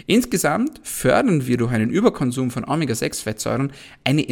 Insgesamt 0.07 0.81
fördern 0.81 1.45
wir 1.45 1.57
durch 1.57 1.71
einen 1.71 1.91
Überkonsum 1.91 2.49
von 2.49 2.67
Omega-6-Fettsäuren 2.67 3.71
eine 4.03 4.23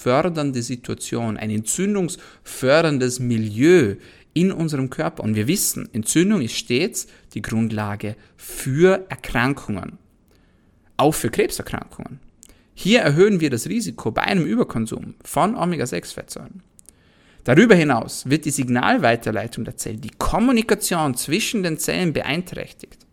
entzündungsfördernde 0.00 0.62
Situation, 0.62 1.36
ein 1.36 1.50
entzündungsförderndes 1.50 3.20
Milieu 3.20 3.96
in 4.32 4.52
unserem 4.52 4.90
Körper. 4.90 5.22
Und 5.22 5.34
wir 5.34 5.46
wissen, 5.46 5.88
Entzündung 5.92 6.40
ist 6.40 6.54
stets 6.54 7.06
die 7.34 7.42
Grundlage 7.42 8.16
für 8.36 9.06
Erkrankungen, 9.08 9.98
auch 10.96 11.12
für 11.12 11.30
Krebserkrankungen. 11.30 12.20
Hier 12.74 13.00
erhöhen 13.00 13.40
wir 13.40 13.50
das 13.50 13.66
Risiko 13.66 14.10
bei 14.10 14.22
einem 14.22 14.46
Überkonsum 14.46 15.14
von 15.22 15.54
Omega-6-Fettsäuren. 15.54 16.62
Darüber 17.44 17.74
hinaus 17.74 18.28
wird 18.28 18.44
die 18.44 18.50
Signalweiterleitung 18.50 19.64
der 19.64 19.76
Zellen, 19.76 20.00
die 20.00 20.10
Kommunikation 20.16 21.14
zwischen 21.14 21.62
den 21.62 21.78
Zellen 21.78 22.12
beeinträchtigt. 22.12 23.06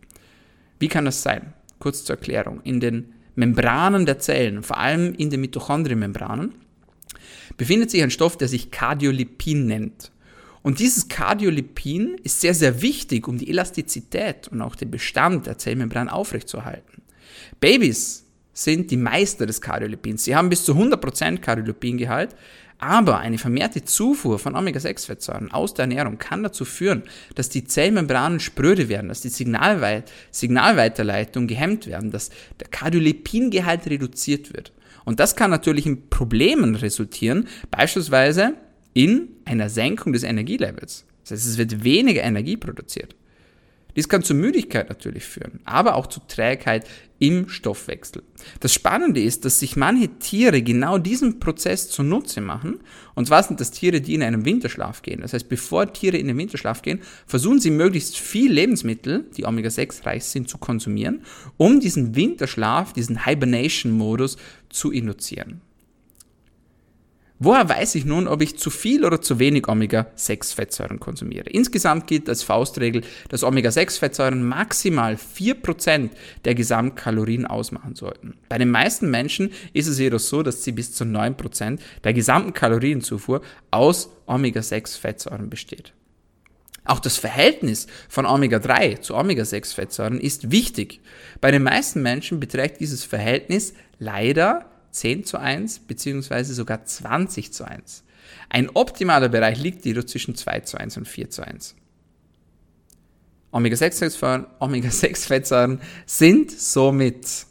Wie 0.79 0.87
kann 0.87 1.05
das 1.05 1.23
sein? 1.23 1.53
Kurz 1.79 2.03
zur 2.03 2.17
Erklärung. 2.17 2.61
In 2.63 2.79
den 2.79 3.13
Membranen 3.35 4.05
der 4.05 4.19
Zellen, 4.19 4.63
vor 4.63 4.77
allem 4.77 5.13
in 5.13 5.29
den 5.29 5.41
Mitochondrienmembranen, 5.41 6.53
befindet 7.55 7.91
sich 7.91 8.03
ein 8.03 8.11
Stoff, 8.11 8.37
der 8.37 8.47
sich 8.47 8.71
Cardiolipin 8.71 9.65
nennt. 9.65 10.11
Und 10.63 10.79
dieses 10.79 11.07
Cardiolipin 11.07 12.17
ist 12.23 12.41
sehr, 12.41 12.53
sehr 12.53 12.81
wichtig, 12.81 13.27
um 13.27 13.37
die 13.37 13.49
Elastizität 13.49 14.49
und 14.49 14.61
auch 14.61 14.75
den 14.75 14.91
Bestand 14.91 15.45
der 15.45 15.57
Zellmembran 15.57 16.09
aufrechtzuerhalten. 16.09 17.01
Babys 17.59 18.25
sind 18.53 18.91
die 18.91 18.97
Meister 18.97 19.45
des 19.45 19.61
Cardiolipins. 19.61 20.25
Sie 20.25 20.35
haben 20.35 20.49
bis 20.49 20.65
zu 20.65 20.73
100% 20.73 21.37
Cardiolipingehalt, 21.37 22.35
aber 22.79 23.19
eine 23.19 23.37
vermehrte 23.37 23.83
Zufuhr 23.83 24.39
von 24.39 24.55
Omega-6-Fettsäuren 24.55 25.51
aus 25.51 25.73
der 25.73 25.83
Ernährung 25.83 26.17
kann 26.17 26.43
dazu 26.43 26.65
führen, 26.65 27.03
dass 27.33 27.49
die 27.49 27.63
Zellmembranen 27.63 28.39
spröde 28.39 28.89
werden, 28.89 29.09
dass 29.09 29.21
die 29.21 29.29
Signalweit 29.29 30.11
Signalweiterleitung 30.31 31.47
gehemmt 31.47 31.87
werden, 31.87 32.11
dass 32.11 32.29
der 32.59 32.67
Cardiolipingehalt 32.67 33.87
reduziert 33.87 34.53
wird. 34.53 34.73
Und 35.07 35.21
das 35.21 35.37
kann 35.37 35.51
natürlich 35.51 35.85
in 35.85 36.09
Problemen 36.09 36.75
resultieren, 36.75 37.47
beispielsweise 37.71 38.55
in 38.93 39.29
einer 39.45 39.69
Senkung 39.69 40.11
des 40.11 40.23
Energielevels. 40.23 41.05
Das 41.23 41.31
heißt, 41.31 41.47
es 41.47 41.57
wird 41.57 41.85
weniger 41.85 42.23
Energie 42.23 42.57
produziert. 42.57 43.15
Dies 43.97 44.07
kann 44.07 44.21
zu 44.21 44.35
Müdigkeit 44.35 44.89
natürlich 44.89 45.25
führen, 45.25 45.59
aber 45.65 45.95
auch 45.95 46.05
zu 46.05 46.19
Trägheit 46.27 46.87
im 47.17 47.49
Stoffwechsel. 47.49 48.21
Das 48.59 48.71
Spannende 48.71 49.19
ist, 49.19 49.43
dass 49.43 49.59
sich 49.59 49.75
manche 49.75 50.19
Tiere 50.19 50.61
genau 50.61 50.99
diesen 50.99 51.39
Prozess 51.39 51.89
zunutze 51.89 52.39
machen. 52.39 52.79
Und 53.15 53.25
zwar 53.25 53.41
sind 53.41 53.59
das 53.59 53.71
Tiere, 53.71 53.99
die 53.99 54.13
in 54.13 54.21
einen 54.21 54.45
Winterschlaf 54.45 55.01
gehen. 55.01 55.21
Das 55.21 55.33
heißt, 55.33 55.49
bevor 55.49 55.91
Tiere 55.93 56.17
in 56.17 56.27
den 56.27 56.37
Winterschlaf 56.37 56.83
gehen, 56.83 57.01
versuchen 57.25 57.59
sie 57.59 57.71
möglichst 57.71 58.19
viel 58.19 58.51
Lebensmittel, 58.53 59.25
die 59.35 59.45
Omega-6 59.45 60.05
reich 60.05 60.25
sind, 60.25 60.47
zu 60.47 60.59
konsumieren, 60.59 61.23
um 61.57 61.79
diesen 61.79 62.15
Winterschlaf, 62.15 62.93
diesen 62.93 63.25
Hibernation-Modus 63.25 64.37
zu 64.69 64.91
induzieren. 64.91 65.61
Woher 67.39 67.69
weiß 67.69 67.93
ich 67.93 68.05
nun, 68.05 68.27
ob 68.27 68.41
ich 68.41 68.57
zu 68.57 68.71
viel 68.71 69.05
oder 69.05 69.21
zu 69.21 69.37
wenig 69.37 69.67
Omega-6-Fettsäuren 69.67 70.99
konsumiere? 70.99 71.47
Insgesamt 71.49 72.07
gilt 72.07 72.27
als 72.29 72.41
Faustregel, 72.41 73.03
dass 73.29 73.43
Omega-6-Fettsäuren 73.43 74.43
maximal 74.43 75.15
4% 75.15 76.09
der 76.45 76.55
Gesamtkalorien 76.55 77.45
ausmachen 77.45 77.93
sollten. 77.93 78.37
Bei 78.49 78.57
den 78.57 78.71
meisten 78.71 79.11
Menschen 79.11 79.51
ist 79.73 79.85
es 79.85 79.99
jedoch 79.99 80.19
so, 80.19 80.41
dass 80.41 80.63
sie 80.63 80.71
bis 80.71 80.93
zu 80.93 81.03
9% 81.03 81.79
der 82.03 82.13
gesamten 82.13 82.53
Kalorienzufuhr 82.53 83.41
aus 83.69 84.09
Omega-6-Fettsäuren 84.25 85.51
besteht. 85.51 85.93
Auch 86.85 86.99
das 86.99 87.17
Verhältnis 87.17 87.85
von 88.09 88.25
Omega-3 88.25 89.01
zu 89.01 89.13
Omega-6-Fettsäuren 89.13 90.19
ist 90.19 90.51
wichtig. 90.51 91.01
Bei 91.39 91.51
den 91.51 91.61
meisten 91.61 92.01
Menschen 92.01 92.39
beträgt 92.39 92.79
dieses 92.79 93.03
Verhältnis 93.03 93.75
leider 93.99 94.65
10 94.91 95.23
zu 95.23 95.37
1 95.37 95.79
beziehungsweise 95.79 96.53
sogar 96.53 96.85
20 96.85 97.53
zu 97.53 97.65
1. 97.65 98.03
Ein 98.49 98.69
optimaler 98.69 99.29
Bereich 99.29 99.61
liegt 99.61 99.85
jedoch 99.85 100.05
zwischen 100.05 100.35
2 100.35 100.61
zu 100.61 100.77
1 100.77 100.97
und 100.97 101.07
4 101.07 101.29
zu 101.29 101.45
1. 101.45 101.75
Omega-6-Fettsäuren 103.51 104.45
Omega 104.59 104.89
sind 106.05 106.51
somit 106.51 107.45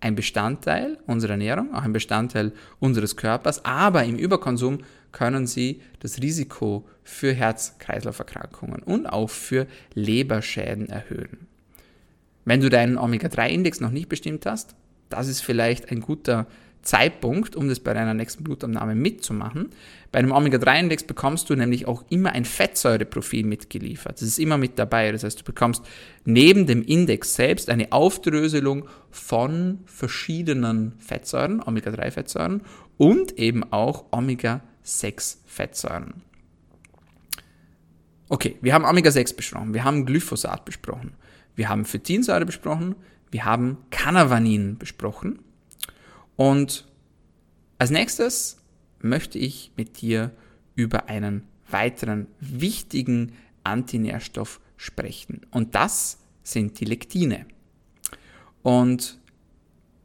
ein 0.00 0.14
Bestandteil 0.14 0.98
unserer 1.06 1.32
Ernährung, 1.32 1.74
auch 1.74 1.82
ein 1.82 1.92
Bestandteil 1.92 2.52
unseres 2.80 3.16
Körpers, 3.16 3.64
aber 3.64 4.04
im 4.04 4.16
Überkonsum 4.16 4.78
können 5.12 5.46
sie 5.46 5.80
das 6.00 6.20
Risiko 6.20 6.86
für 7.02 7.32
Herz-Kreislauf-Erkrankungen 7.32 8.82
und 8.82 9.06
auch 9.06 9.30
für 9.30 9.66
Leberschäden 9.94 10.88
erhöhen. 10.88 11.46
Wenn 12.44 12.60
du 12.60 12.68
deinen 12.68 12.98
Omega-3-Index 12.98 13.80
noch 13.80 13.90
nicht 13.90 14.08
bestimmt 14.08 14.44
hast, 14.46 14.76
das 15.08 15.28
ist 15.28 15.40
vielleicht 15.40 15.90
ein 15.90 16.00
guter 16.00 16.46
Zeitpunkt, 16.86 17.56
um 17.56 17.68
das 17.68 17.80
bei 17.80 17.92
deiner 17.92 18.14
nächsten 18.14 18.44
Blutabnahme 18.44 18.94
mitzumachen. 18.94 19.70
Bei 20.12 20.20
einem 20.20 20.30
Omega-3-Index 20.32 21.04
bekommst 21.04 21.50
du 21.50 21.56
nämlich 21.56 21.86
auch 21.86 22.04
immer 22.08 22.32
ein 22.32 22.44
Fettsäureprofil 22.44 23.44
mitgeliefert. 23.44 24.20
Das 24.20 24.28
ist 24.28 24.38
immer 24.38 24.56
mit 24.56 24.78
dabei. 24.78 25.10
Das 25.12 25.24
heißt, 25.24 25.40
du 25.40 25.44
bekommst 25.44 25.84
neben 26.24 26.66
dem 26.66 26.82
Index 26.82 27.34
selbst 27.34 27.68
eine 27.68 27.92
Aufdröselung 27.92 28.88
von 29.10 29.80
verschiedenen 29.84 30.94
Fettsäuren, 30.98 31.60
Omega-3-Fettsäuren 31.60 32.62
und 32.96 33.38
eben 33.38 33.70
auch 33.72 34.06
Omega-6-Fettsäuren. 34.12 36.22
Okay, 38.28 38.56
wir 38.60 38.74
haben 38.74 38.84
Omega-6 38.84 39.36
besprochen, 39.36 39.74
wir 39.74 39.84
haben 39.84 40.04
Glyphosat 40.04 40.64
besprochen, 40.64 41.12
wir 41.54 41.68
haben 41.68 41.84
Phytinsäure 41.84 42.44
besprochen, 42.44 42.96
wir 43.30 43.44
haben 43.44 43.78
Canavanin 43.90 44.78
besprochen 44.78 45.38
und 46.36 46.86
als 47.78 47.90
nächstes 47.90 48.58
möchte 49.00 49.38
ich 49.38 49.72
mit 49.76 50.00
dir 50.00 50.32
über 50.74 51.08
einen 51.08 51.42
weiteren 51.68 52.26
wichtigen 52.40 53.32
Antinährstoff 53.64 54.60
sprechen. 54.76 55.42
Und 55.50 55.74
das 55.74 56.18
sind 56.42 56.80
die 56.80 56.84
Lektine. 56.84 57.46
Und 58.62 59.18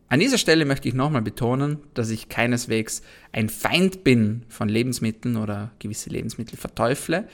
an 0.07 0.19
dieser 0.19 0.37
Stelle 0.37 0.65
möchte 0.65 0.89
ich 0.89 0.93
nochmal 0.93 1.21
betonen, 1.21 1.79
dass 1.93 2.09
ich 2.09 2.29
keineswegs 2.29 3.01
ein 3.31 3.47
Feind 3.47 4.03
bin 4.03 4.43
von 4.49 4.67
Lebensmitteln 4.67 5.37
oder 5.37 5.71
gewisse 5.79 6.09
Lebensmittel 6.09 6.57
verteufle, 6.57 7.27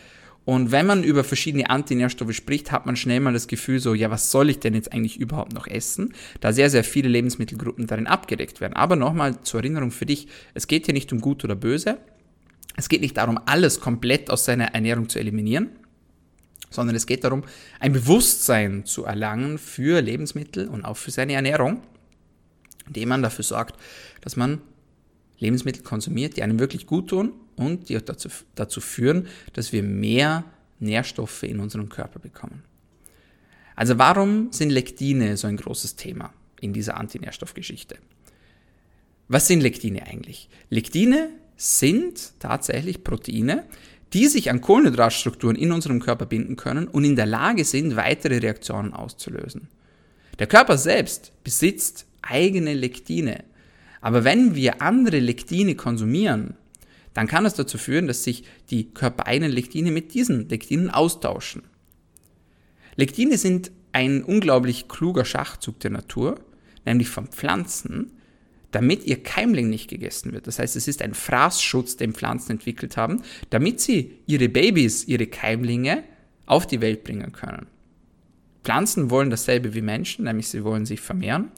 und 0.48 0.72
wenn 0.72 0.86
man 0.86 1.04
über 1.04 1.26
verschiedene 1.26 1.70
Antinährstoffe 1.70 2.32
spricht, 2.32 2.72
hat 2.72 2.86
man 2.86 2.96
schnell 2.96 3.20
mal 3.20 3.34
das 3.34 3.48
Gefühl 3.48 3.82
so, 3.82 3.94
ja, 3.94 4.10
was 4.10 4.32
soll 4.32 4.50
ich 4.50 4.60
denn 4.60 4.76
jetzt 4.76 4.94
eigentlich 4.94 5.20
überhaupt 5.20 5.52
noch 5.52 5.68
essen? 5.68 6.14
Da 6.40 6.54
sehr, 6.54 6.70
sehr 6.70 6.86
viele 6.86 7.10
Lebensmittelgruppen 7.10 7.86
darin 7.86 8.08
abgedeckt 8.08 8.62
werden. 8.62 8.72
Aber 8.72 8.96
nochmal 8.96 9.42
zur 9.42 9.60
Erinnerung 9.60 9.92
für 9.92 10.06
dich, 10.06 10.30
es 10.54 10.68
geht 10.68 10.86
hier 10.86 10.94
nicht 10.94 11.12
um 11.12 11.20
gut 11.20 11.44
oder 11.44 11.58
böse. 11.58 11.98
Es 12.78 12.88
geht 12.88 13.02
nicht 13.02 13.18
darum, 13.18 13.38
alles 13.46 13.82
komplett 13.82 14.30
aus 14.30 14.46
seiner 14.46 14.74
Ernährung 14.74 15.10
zu 15.10 15.20
eliminieren, 15.20 15.68
sondern 16.70 16.96
es 16.96 17.08
geht 17.08 17.26
darum, 17.26 17.44
ein 17.82 17.92
Bewusstsein 17.92 18.86
zu 18.86 19.04
erlangen 19.04 19.58
für 19.58 20.00
Lebensmittel 20.00 20.70
und 20.70 20.86
auch 20.86 20.96
für 20.96 21.12
seine 21.12 21.34
Ernährung, 21.34 21.82
indem 22.88 23.10
man 23.10 23.22
dafür 23.22 23.44
sorgt, 23.44 23.76
dass 24.22 24.38
man 24.38 24.62
Lebensmittel 25.40 25.84
konsumiert, 25.84 26.38
die 26.38 26.44
einem 26.44 26.58
wirklich 26.58 26.86
gut 26.88 27.10
tun 27.10 27.34
und 27.58 27.90
die 27.90 27.98
auch 27.98 28.02
dazu, 28.02 28.30
dazu 28.56 28.80
führen, 28.80 29.28
dass 29.54 29.74
wir 29.74 29.84
mehr 29.84 30.46
Nährstoffe 30.80 31.44
in 31.44 31.60
unserem 31.60 31.90
Körper 31.90 32.20
bekommen. 32.20 32.64
Also 33.76 33.98
warum 33.98 34.52
sind 34.52 34.70
Lektine 34.70 35.38
so 35.38 35.48
ein 35.48 35.58
großes 35.58 35.96
Thema 35.96 36.34
in 36.62 36.74
dieser 36.74 36.98
Antinährstoffgeschichte? 36.98 37.98
Was 39.28 39.48
sind 39.48 39.62
Lektine 39.62 40.08
eigentlich? 40.08 40.50
Lektine 40.70 41.30
sind 41.58 42.40
tatsächlich 42.40 43.04
Proteine, 43.04 43.66
die 44.14 44.28
sich 44.28 44.50
an 44.50 44.62
Kohlenhydratstrukturen 44.62 45.58
in 45.58 45.72
unserem 45.72 46.00
Körper 46.00 46.26
binden 46.26 46.56
können 46.56 46.88
und 46.88 47.04
in 47.04 47.16
der 47.16 47.26
Lage 47.26 47.66
sind, 47.66 47.96
weitere 47.96 48.38
Reaktionen 48.38 48.94
auszulösen. 48.94 49.68
Der 50.40 50.48
Körper 50.48 50.78
selbst 50.78 51.32
besitzt 51.44 52.06
eigene 52.22 52.74
Lektine. 52.74 53.44
Aber 54.02 54.24
wenn 54.24 54.56
wir 54.56 54.82
andere 54.82 55.20
Lektine 55.20 55.76
konsumieren, 55.76 56.56
dann 57.18 57.26
kann 57.26 57.48
es 57.48 57.56
dazu 57.56 57.80
führen, 57.80 58.06
dass 58.06 58.24
sich 58.24 58.44
die 58.70 58.94
körpereigenen 58.94 59.52
Lektine 59.52 59.90
mit 59.90 60.14
diesen 60.14 60.48
Lektinen 60.50 60.92
austauschen. 60.92 61.64
Lektine 62.96 63.40
sind 63.40 63.72
ein 63.92 64.22
unglaublich 64.22 64.88
kluger 64.88 65.26
Schachzug 65.26 65.80
der 65.80 65.90
Natur, 65.90 66.40
nämlich 66.86 67.10
von 67.10 67.26
Pflanzen, 67.26 68.12
damit 68.70 69.04
ihr 69.06 69.24
Keimling 69.24 69.68
nicht 69.68 69.90
gegessen 69.90 70.32
wird. 70.32 70.46
Das 70.46 70.60
heißt, 70.60 70.76
es 70.76 70.88
ist 70.88 71.02
ein 71.02 71.16
Fraßschutz, 71.16 71.98
den 71.98 72.14
Pflanzen 72.14 72.52
entwickelt 72.52 72.98
haben, 72.98 73.24
damit 73.50 73.82
sie 73.82 74.20
ihre 74.28 74.48
Babys, 74.48 75.08
ihre 75.08 75.26
Keimlinge 75.26 76.04
auf 76.46 76.68
die 76.68 76.82
Welt 76.82 77.04
bringen 77.04 77.32
können. 77.32 77.66
Pflanzen 78.64 79.10
wollen 79.10 79.32
dasselbe 79.32 79.74
wie 79.74 79.82
Menschen, 79.82 80.26
nämlich 80.26 80.50
sie 80.50 80.64
wollen 80.64 80.86
sich 80.86 81.02
vermehren. 81.02 81.52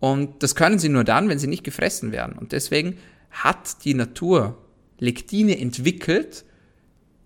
Und 0.00 0.42
das 0.42 0.54
können 0.54 0.78
sie 0.78 0.88
nur 0.88 1.04
dann, 1.04 1.28
wenn 1.28 1.38
sie 1.38 1.46
nicht 1.46 1.62
gefressen 1.62 2.10
werden. 2.10 2.38
Und 2.38 2.52
deswegen 2.52 2.96
hat 3.30 3.84
die 3.84 3.92
Natur 3.92 4.63
Lektine 4.98 5.58
entwickelt, 5.58 6.44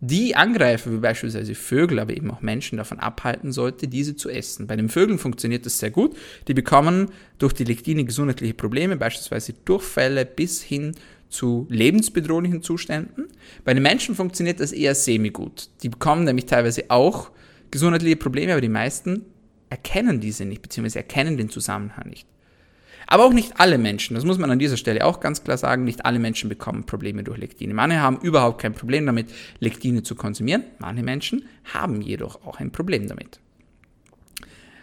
die 0.00 0.36
Angreifer, 0.36 0.92
wie 0.92 0.98
beispielsweise 0.98 1.56
Vögel, 1.56 1.98
aber 1.98 2.16
eben 2.16 2.30
auch 2.30 2.40
Menschen 2.40 2.78
davon 2.78 3.00
abhalten 3.00 3.50
sollte, 3.50 3.88
diese 3.88 4.14
zu 4.14 4.30
essen. 4.30 4.68
Bei 4.68 4.76
den 4.76 4.88
Vögeln 4.88 5.18
funktioniert 5.18 5.66
das 5.66 5.80
sehr 5.80 5.90
gut. 5.90 6.16
Die 6.46 6.54
bekommen 6.54 7.10
durch 7.38 7.52
die 7.52 7.64
Lektine 7.64 8.04
gesundheitliche 8.04 8.54
Probleme, 8.54 8.96
beispielsweise 8.96 9.54
Durchfälle 9.64 10.24
bis 10.24 10.62
hin 10.62 10.94
zu 11.28 11.66
lebensbedrohlichen 11.68 12.62
Zuständen. 12.62 13.26
Bei 13.64 13.74
den 13.74 13.82
Menschen 13.82 14.14
funktioniert 14.14 14.60
das 14.60 14.72
eher 14.72 14.94
semi-gut. 14.94 15.68
Die 15.82 15.88
bekommen 15.88 16.24
nämlich 16.24 16.46
teilweise 16.46 16.84
auch 16.88 17.32
gesundheitliche 17.70 18.16
Probleme, 18.16 18.52
aber 18.52 18.60
die 18.60 18.68
meisten 18.68 19.24
erkennen 19.68 20.20
diese 20.20 20.44
nicht, 20.44 20.62
beziehungsweise 20.62 21.00
erkennen 21.00 21.36
den 21.36 21.50
Zusammenhang 21.50 22.08
nicht. 22.08 22.26
Aber 23.10 23.24
auch 23.24 23.32
nicht 23.32 23.58
alle 23.58 23.78
Menschen, 23.78 24.14
das 24.14 24.26
muss 24.26 24.36
man 24.36 24.50
an 24.50 24.58
dieser 24.58 24.76
Stelle 24.76 25.06
auch 25.06 25.20
ganz 25.20 25.42
klar 25.42 25.56
sagen, 25.56 25.84
nicht 25.84 26.04
alle 26.04 26.18
Menschen 26.18 26.50
bekommen 26.50 26.84
Probleme 26.84 27.24
durch 27.24 27.38
Lektine. 27.38 27.72
Manche 27.72 28.00
haben 28.00 28.20
überhaupt 28.20 28.60
kein 28.60 28.74
Problem 28.74 29.06
damit, 29.06 29.30
Lektine 29.60 30.02
zu 30.02 30.14
konsumieren. 30.14 30.64
Manche 30.78 31.02
Menschen 31.02 31.46
haben 31.72 32.02
jedoch 32.02 32.44
auch 32.44 32.60
ein 32.60 32.70
Problem 32.70 33.08
damit. 33.08 33.40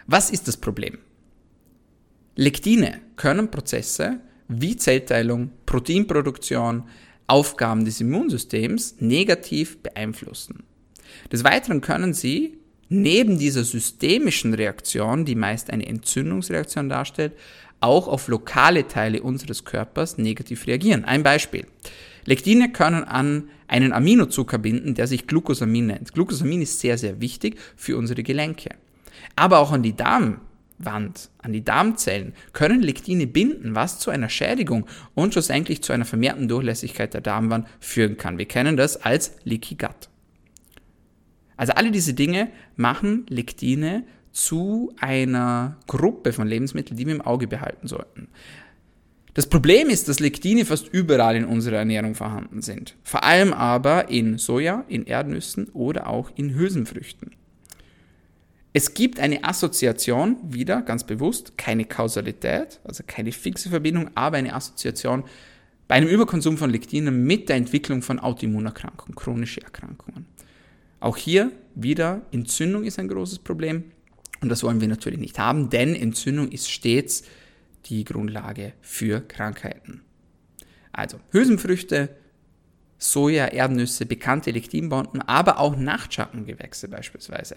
Was 0.08 0.30
ist 0.30 0.48
das 0.48 0.56
Problem? 0.56 0.98
Lektine 2.34 3.00
können 3.14 3.48
Prozesse 3.48 4.18
wie 4.48 4.76
Zellteilung, 4.76 5.52
Proteinproduktion, 5.64 6.82
Aufgaben 7.28 7.84
des 7.84 8.00
Immunsystems 8.00 8.96
negativ 8.98 9.82
beeinflussen. 9.84 10.64
Des 11.30 11.44
Weiteren 11.44 11.80
können 11.80 12.12
sie 12.12 12.58
neben 12.88 13.38
dieser 13.38 13.64
systemischen 13.64 14.54
Reaktion, 14.54 15.24
die 15.24 15.34
meist 15.34 15.70
eine 15.70 15.86
Entzündungsreaktion 15.86 16.88
darstellt, 16.88 17.32
auch 17.80 18.08
auf 18.08 18.28
lokale 18.28 18.88
Teile 18.88 19.22
unseres 19.22 19.64
Körpers 19.64 20.18
negativ 20.18 20.66
reagieren. 20.66 21.04
Ein 21.04 21.22
Beispiel. 21.22 21.66
Lektine 22.24 22.72
können 22.72 23.04
an 23.04 23.48
einen 23.68 23.92
Aminozucker 23.92 24.58
binden, 24.58 24.94
der 24.94 25.06
sich 25.06 25.26
Glucosamin 25.26 25.86
nennt. 25.86 26.12
Glucosamin 26.12 26.62
ist 26.62 26.80
sehr, 26.80 26.98
sehr 26.98 27.20
wichtig 27.20 27.58
für 27.76 27.96
unsere 27.96 28.22
Gelenke. 28.22 28.70
Aber 29.34 29.58
auch 29.58 29.72
an 29.72 29.82
die 29.82 29.94
Darmwand, 29.96 31.30
an 31.38 31.52
die 31.52 31.64
Darmzellen 31.64 32.32
können 32.52 32.82
Lektine 32.82 33.26
binden, 33.26 33.74
was 33.74 33.98
zu 33.98 34.10
einer 34.10 34.28
Schädigung 34.28 34.86
und 35.14 35.32
schlussendlich 35.32 35.82
zu 35.82 35.92
einer 35.92 36.04
vermehrten 36.04 36.48
Durchlässigkeit 36.48 37.14
der 37.14 37.20
Darmwand 37.20 37.66
führen 37.80 38.16
kann. 38.16 38.38
Wir 38.38 38.46
kennen 38.46 38.76
das 38.76 38.96
als 38.96 39.36
Leaky 39.44 39.76
Gut. 39.76 40.08
Also 41.56 41.72
alle 41.72 41.90
diese 41.90 42.14
Dinge 42.14 42.48
machen 42.76 43.24
Lektine 43.28 44.04
zu 44.36 44.92
einer 45.00 45.78
Gruppe 45.86 46.34
von 46.34 46.46
Lebensmitteln, 46.46 46.98
die 46.98 47.06
wir 47.06 47.14
im 47.14 47.22
Auge 47.22 47.48
behalten 47.48 47.88
sollten. 47.88 48.28
Das 49.32 49.46
Problem 49.46 49.88
ist, 49.88 50.08
dass 50.08 50.20
Lektine 50.20 50.66
fast 50.66 50.88
überall 50.92 51.36
in 51.36 51.46
unserer 51.46 51.76
Ernährung 51.76 52.14
vorhanden 52.14 52.60
sind. 52.60 52.96
Vor 53.02 53.24
allem 53.24 53.54
aber 53.54 54.10
in 54.10 54.36
Soja, 54.36 54.84
in 54.88 55.06
Erdnüssen 55.06 55.68
oder 55.68 56.06
auch 56.06 56.30
in 56.36 56.54
Hülsenfrüchten. 56.54 57.30
Es 58.74 58.92
gibt 58.92 59.20
eine 59.20 59.42
Assoziation, 59.42 60.36
wieder 60.42 60.82
ganz 60.82 61.04
bewusst, 61.04 61.56
keine 61.56 61.86
Kausalität, 61.86 62.80
also 62.84 63.04
keine 63.06 63.32
fixe 63.32 63.70
Verbindung, 63.70 64.10
aber 64.14 64.36
eine 64.36 64.54
Assoziation 64.54 65.24
bei 65.88 65.94
einem 65.94 66.08
Überkonsum 66.08 66.58
von 66.58 66.68
Lektinen 66.68 67.24
mit 67.24 67.48
der 67.48 67.56
Entwicklung 67.56 68.02
von 68.02 68.18
Autoimmunerkrankungen, 68.18 69.14
chronische 69.14 69.62
Erkrankungen. 69.62 70.26
Auch 71.00 71.16
hier 71.16 71.52
wieder 71.74 72.20
Entzündung 72.32 72.84
ist 72.84 72.98
ein 72.98 73.08
großes 73.08 73.38
Problem. 73.38 73.84
Und 74.40 74.48
das 74.48 74.62
wollen 74.62 74.80
wir 74.80 74.88
natürlich 74.88 75.20
nicht 75.20 75.38
haben, 75.38 75.70
denn 75.70 75.94
Entzündung 75.94 76.50
ist 76.50 76.70
stets 76.70 77.24
die 77.86 78.04
Grundlage 78.04 78.72
für 78.80 79.20
Krankheiten. 79.20 80.02
Also 80.92 81.18
Hülsenfrüchte, 81.30 82.10
Soja, 82.98 83.46
Erdnüsse, 83.46 84.06
bekannte 84.06 84.50
Lektinbomben, 84.50 85.20
aber 85.22 85.58
auch 85.58 85.76
Nachtschattengewächse 85.76 86.88
beispielsweise. 86.88 87.56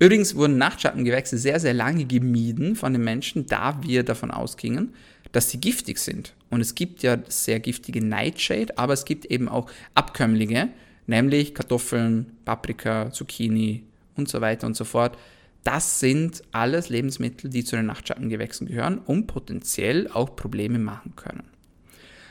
Übrigens 0.00 0.34
wurden 0.34 0.58
Nachtschattengewächse 0.58 1.38
sehr, 1.38 1.58
sehr 1.58 1.74
lange 1.74 2.04
gemieden 2.04 2.76
von 2.76 2.92
den 2.92 3.02
Menschen, 3.02 3.46
da 3.46 3.82
wir 3.82 4.04
davon 4.04 4.30
ausgingen, 4.30 4.94
dass 5.32 5.50
sie 5.50 5.60
giftig 5.60 5.98
sind. 5.98 6.34
Und 6.50 6.60
es 6.60 6.74
gibt 6.74 7.02
ja 7.02 7.18
sehr 7.28 7.60
giftige 7.60 8.04
Nightshade, 8.04 8.78
aber 8.78 8.92
es 8.92 9.04
gibt 9.04 9.24
eben 9.26 9.48
auch 9.48 9.70
Abkömmlinge, 9.94 10.70
nämlich 11.06 11.54
Kartoffeln, 11.54 12.32
Paprika, 12.44 13.10
Zucchini 13.10 13.84
und 14.16 14.28
so 14.28 14.40
weiter 14.40 14.66
und 14.66 14.76
so 14.76 14.84
fort. 14.84 15.18
Das 15.64 16.00
sind 16.00 16.42
alles 16.52 16.88
Lebensmittel, 16.88 17.50
die 17.50 17.64
zu 17.64 17.76
den 17.76 17.86
Nachtschattengewächsen 17.86 18.66
gehören 18.66 18.98
und 18.98 19.26
potenziell 19.26 20.08
auch 20.08 20.34
Probleme 20.36 20.78
machen 20.78 21.14
können. 21.16 21.44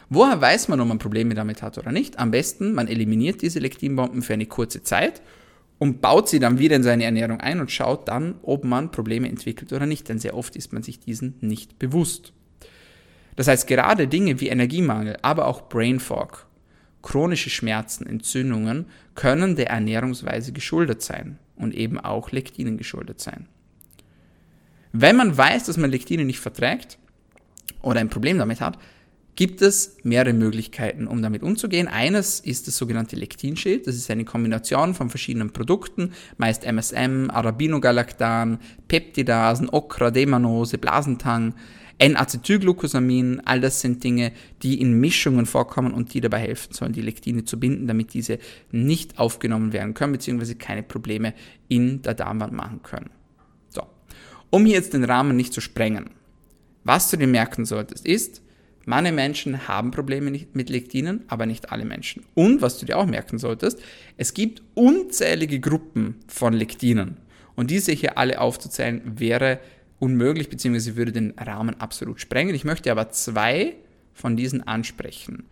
Woher 0.09 0.39
weiß 0.39 0.69
man, 0.69 0.79
ob 0.79 0.87
man 0.87 0.99
Probleme 0.99 1.35
damit 1.35 1.61
hat 1.61 1.77
oder 1.77 1.91
nicht? 1.91 2.17
Am 2.17 2.31
besten, 2.31 2.73
man 2.73 2.87
eliminiert 2.87 3.41
diese 3.41 3.59
Lektinbomben 3.59 4.21
für 4.21 4.33
eine 4.33 4.45
kurze 4.45 4.81
Zeit 4.81 5.21
und 5.79 6.01
baut 6.01 6.29
sie 6.29 6.39
dann 6.39 6.59
wieder 6.59 6.77
in 6.77 6.83
seine 6.83 7.03
Ernährung 7.03 7.41
ein 7.41 7.59
und 7.59 7.71
schaut 7.71 8.07
dann, 8.07 8.35
ob 8.41 8.63
man 8.63 8.91
Probleme 8.91 9.27
entwickelt 9.27 9.73
oder 9.73 9.85
nicht, 9.85 10.07
denn 10.07 10.17
sehr 10.17 10.35
oft 10.35 10.55
ist 10.55 10.71
man 10.71 10.81
sich 10.81 10.99
diesen 10.99 11.35
nicht 11.41 11.77
bewusst. 11.77 12.31
Das 13.35 13.47
heißt, 13.47 13.67
gerade 13.67 14.07
Dinge 14.07 14.39
wie 14.39 14.47
Energiemangel, 14.47 15.17
aber 15.21 15.45
auch 15.45 15.67
Brain 15.69 15.99
Fog, 15.99 16.47
chronische 17.01 17.49
Schmerzen, 17.49 18.07
Entzündungen 18.07 18.85
können 19.13 19.55
der 19.55 19.69
Ernährungsweise 19.69 20.53
geschuldet 20.53 21.01
sein 21.01 21.37
und 21.57 21.73
eben 21.73 21.99
auch 21.99 22.31
Lektinen 22.31 22.77
geschuldet 22.77 23.19
sein. 23.19 23.47
Wenn 24.91 25.15
man 25.15 25.37
weiß, 25.37 25.65
dass 25.65 25.77
man 25.77 25.91
Lektine 25.91 26.25
nicht 26.25 26.39
verträgt 26.39 26.97
oder 27.81 27.99
ein 27.99 28.09
Problem 28.09 28.37
damit 28.37 28.61
hat, 28.61 28.79
gibt 29.37 29.61
es 29.61 29.97
mehrere 30.03 30.33
Möglichkeiten, 30.33 31.07
um 31.07 31.21
damit 31.21 31.43
umzugehen. 31.43 31.87
Eines 31.87 32.39
ist 32.39 32.67
das 32.67 32.75
sogenannte 32.75 33.15
Lektinschild. 33.15 33.85
Das 33.85 33.95
ist 33.95 34.09
eine 34.09 34.25
Kombination 34.25 34.95
von 34.95 35.09
verschiedenen 35.09 35.53
Produkten, 35.53 36.13
meist 36.37 36.65
MSM, 36.65 37.29
Arabinogalactan, 37.29 38.57
Peptidasen, 38.87 39.69
Okra, 39.69 40.09
Demanose, 40.09 40.79
Blasentang, 40.79 41.53
N-Acetylglucosamin, 41.99 43.41
all 43.45 43.60
das 43.60 43.81
sind 43.81 44.03
Dinge, 44.03 44.31
die 44.62 44.79
in 44.79 44.99
Mischungen 44.99 45.45
vorkommen 45.45 45.93
und 45.93 46.13
die 46.13 46.21
dabei 46.21 46.39
helfen 46.39 46.73
sollen, 46.73 46.93
die 46.93 47.01
Lektine 47.01 47.45
zu 47.45 47.60
binden, 47.60 47.88
damit 47.88 48.13
diese 48.13 48.39
nicht 48.71 49.17
aufgenommen 49.19 49.73
werden 49.73 49.93
können, 49.93 50.13
beziehungsweise 50.13 50.55
keine 50.55 50.83
Probleme 50.83 51.33
in 51.67 52.01
der 52.03 52.13
Darmwand 52.13 52.53
machen 52.53 52.83
können. 52.83 53.10
So. 53.69 53.83
Um 54.49 54.65
hier 54.65 54.75
jetzt 54.75 54.93
den 54.93 55.03
Rahmen 55.03 55.36
nicht 55.36 55.53
zu 55.53 55.62
sprengen, 55.62 56.12
was 56.83 57.10
du 57.10 57.17
dir 57.17 57.27
merken 57.27 57.65
solltest, 57.65 58.05
ist, 58.05 58.41
Manche 58.89 59.12
Menschen 59.12 59.67
haben 59.67 59.91
Probleme 59.91 60.31
mit 60.53 60.69
Lektinen, 60.69 61.25
aber 61.27 61.45
nicht 61.45 61.73
alle 61.73 61.83
Menschen. 61.83 62.23
Und 62.36 62.62
was 62.62 62.79
du 62.79 62.86
dir 62.86 62.97
auch 62.97 63.05
merken 63.05 63.38
solltest, 63.38 63.81
es 64.15 64.33
gibt 64.33 64.63
unzählige 64.75 65.60
Gruppen 65.60 66.15
von 66.29 66.53
Lektinen. 66.53 67.17
Und 67.57 67.69
diese 67.69 67.91
hier 67.91 68.17
alle 68.17 68.39
aufzuzählen 68.39 69.01
wäre 69.03 69.60
unmöglich, 69.99 70.49
beziehungsweise 70.49 70.95
würde 70.95 71.12
den 71.12 71.33
Rahmen 71.38 71.79
absolut 71.79 72.21
sprengen. 72.21 72.55
Ich 72.55 72.63
möchte 72.63 72.91
aber 72.91 73.10
zwei 73.10 73.75
von 74.13 74.36
diesen 74.38 74.65
ansprechen. 74.67 75.45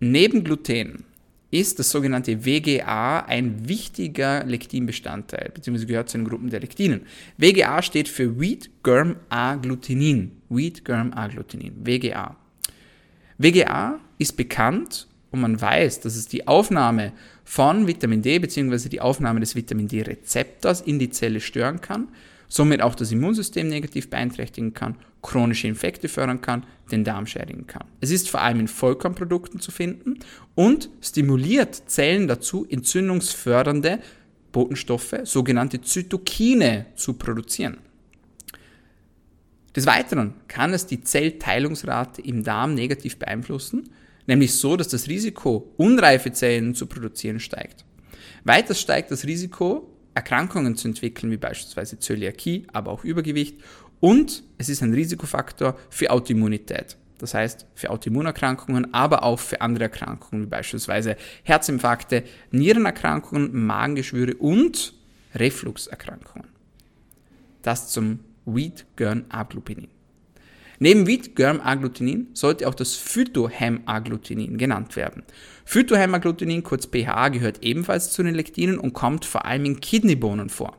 Neben 0.00 0.44
Gluten 0.44 1.04
ist 1.50 1.78
das 1.78 1.90
sogenannte 1.90 2.44
WGA 2.44 3.20
ein 3.20 3.68
wichtiger 3.68 4.44
Lektinbestandteil, 4.44 5.50
beziehungsweise 5.54 5.86
gehört 5.86 6.08
zu 6.08 6.18
den 6.18 6.26
Gruppen 6.26 6.50
der 6.50 6.60
Lektinen. 6.60 7.02
WGA 7.38 7.82
steht 7.82 8.08
für 8.08 8.38
Wheat 8.40 8.68
Germ 8.82 9.16
Agglutinin. 9.28 10.32
Wheat 10.48 10.84
Germ 10.84 11.12
Agglutinin, 11.12 11.74
WGA. 11.84 12.36
WGA 13.38 14.00
ist 14.18 14.36
bekannt 14.36 15.06
und 15.30 15.40
man 15.40 15.60
weiß, 15.60 16.00
dass 16.00 16.16
es 16.16 16.26
die 16.26 16.46
Aufnahme 16.46 17.12
von 17.44 17.86
Vitamin 17.86 18.22
D 18.22 18.38
bzw. 18.38 18.88
die 18.88 19.00
Aufnahme 19.00 19.40
des 19.40 19.54
Vitamin 19.54 19.88
D-Rezeptors 19.88 20.80
in 20.80 20.98
die 20.98 21.10
Zelle 21.10 21.40
stören 21.40 21.80
kann 21.80 22.08
somit 22.48 22.82
auch 22.82 22.94
das 22.94 23.12
Immunsystem 23.12 23.68
negativ 23.68 24.10
beeinträchtigen 24.10 24.74
kann, 24.74 24.96
chronische 25.22 25.68
Infekte 25.68 26.08
fördern 26.08 26.40
kann, 26.40 26.64
den 26.90 27.04
Darm 27.04 27.26
schädigen 27.26 27.66
kann. 27.66 27.84
Es 28.00 28.10
ist 28.10 28.30
vor 28.30 28.42
allem 28.42 28.60
in 28.60 28.68
Vollkornprodukten 28.68 29.60
zu 29.60 29.70
finden 29.70 30.20
und 30.54 30.88
stimuliert 31.00 31.74
Zellen 31.86 32.28
dazu, 32.28 32.66
entzündungsfördernde 32.68 33.98
Botenstoffe, 34.52 35.16
sogenannte 35.24 35.80
Zytokine, 35.80 36.86
zu 36.94 37.14
produzieren. 37.14 37.78
Des 39.74 39.84
Weiteren 39.84 40.32
kann 40.48 40.72
es 40.72 40.86
die 40.86 41.02
Zellteilungsrate 41.02 42.22
im 42.22 42.42
Darm 42.42 42.74
negativ 42.74 43.18
beeinflussen, 43.18 43.90
nämlich 44.26 44.54
so, 44.54 44.76
dass 44.76 44.88
das 44.88 45.08
Risiko, 45.08 45.74
unreife 45.76 46.32
Zellen 46.32 46.74
zu 46.74 46.86
produzieren, 46.86 47.40
steigt. 47.40 47.84
Weiters 48.44 48.80
steigt 48.80 49.10
das 49.10 49.26
Risiko, 49.26 49.90
Erkrankungen 50.16 50.76
zu 50.76 50.88
entwickeln, 50.88 51.30
wie 51.30 51.36
beispielsweise 51.36 51.98
Zöliakie, 51.98 52.66
aber 52.72 52.90
auch 52.90 53.04
Übergewicht. 53.04 53.60
Und 54.00 54.42
es 54.56 54.68
ist 54.68 54.82
ein 54.82 54.94
Risikofaktor 54.94 55.78
für 55.90 56.10
Autoimmunität. 56.10 56.96
Das 57.18 57.34
heißt, 57.34 57.66
für 57.74 57.90
Autoimmunerkrankungen, 57.90 58.92
aber 58.92 59.22
auch 59.22 59.38
für 59.38 59.60
andere 59.60 59.84
Erkrankungen, 59.84 60.44
wie 60.44 60.48
beispielsweise 60.48 61.16
Herzinfarkte, 61.44 62.24
Nierenerkrankungen, 62.50 63.66
Magengeschwüre 63.66 64.34
und 64.34 64.94
Refluxerkrankungen. 65.34 66.48
Das 67.62 67.90
zum 67.90 68.20
Wheat-Gern-Agglutinin. 68.46 69.88
Neben 70.78 71.06
Wheat-Germ-Agglutinin 71.06 72.28
sollte 72.34 72.68
auch 72.68 72.74
das 72.74 72.94
Phytohemagglutinin 72.94 74.58
genannt 74.58 74.96
werden. 74.96 75.22
Phytohemagglutinin, 75.64 76.62
kurz 76.62 76.86
PHA, 76.86 77.28
gehört 77.28 77.62
ebenfalls 77.62 78.12
zu 78.12 78.22
den 78.22 78.34
Lektinen 78.34 78.78
und 78.78 78.92
kommt 78.92 79.24
vor 79.24 79.44
allem 79.46 79.64
in 79.64 79.80
Kidneybohnen 79.80 80.48
vor. 80.48 80.76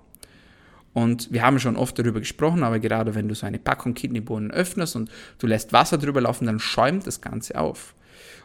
Und 0.94 1.32
wir 1.32 1.44
haben 1.44 1.60
schon 1.60 1.76
oft 1.76 2.00
darüber 2.00 2.20
gesprochen, 2.20 2.64
aber 2.64 2.80
gerade 2.80 3.14
wenn 3.14 3.28
du 3.28 3.36
so 3.36 3.46
eine 3.46 3.60
Packung 3.60 3.94
Kidneybohnen 3.94 4.50
öffnest 4.50 4.96
und 4.96 5.12
du 5.38 5.46
lässt 5.46 5.72
Wasser 5.74 5.98
drüber 5.98 6.22
laufen, 6.22 6.46
dann 6.46 6.60
schäumt 6.60 7.06
das 7.06 7.22
Ganze 7.22 7.60
auf. 7.60 7.94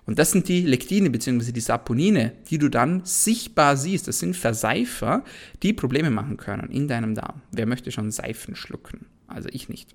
Und 0.04 0.18
das 0.18 0.32
sind 0.32 0.48
die 0.48 0.62
Lektine 0.62 1.10
bzw. 1.10 1.52
die 1.52 1.60
Saponine, 1.60 2.32
die 2.50 2.58
du 2.58 2.68
dann 2.68 3.02
sichtbar 3.04 3.76
siehst. 3.76 4.08
Das 4.08 4.18
sind 4.18 4.36
Verseifer, 4.36 5.24
die 5.62 5.72
Probleme 5.72 6.10
machen 6.10 6.36
können 6.36 6.70
in 6.70 6.88
deinem 6.88 7.14
Darm. 7.14 7.40
Wer 7.52 7.66
möchte 7.66 7.92
schon 7.92 8.10
Seifen 8.10 8.56
schlucken? 8.56 9.06
Also 9.28 9.48
ich 9.50 9.68
nicht. 9.68 9.94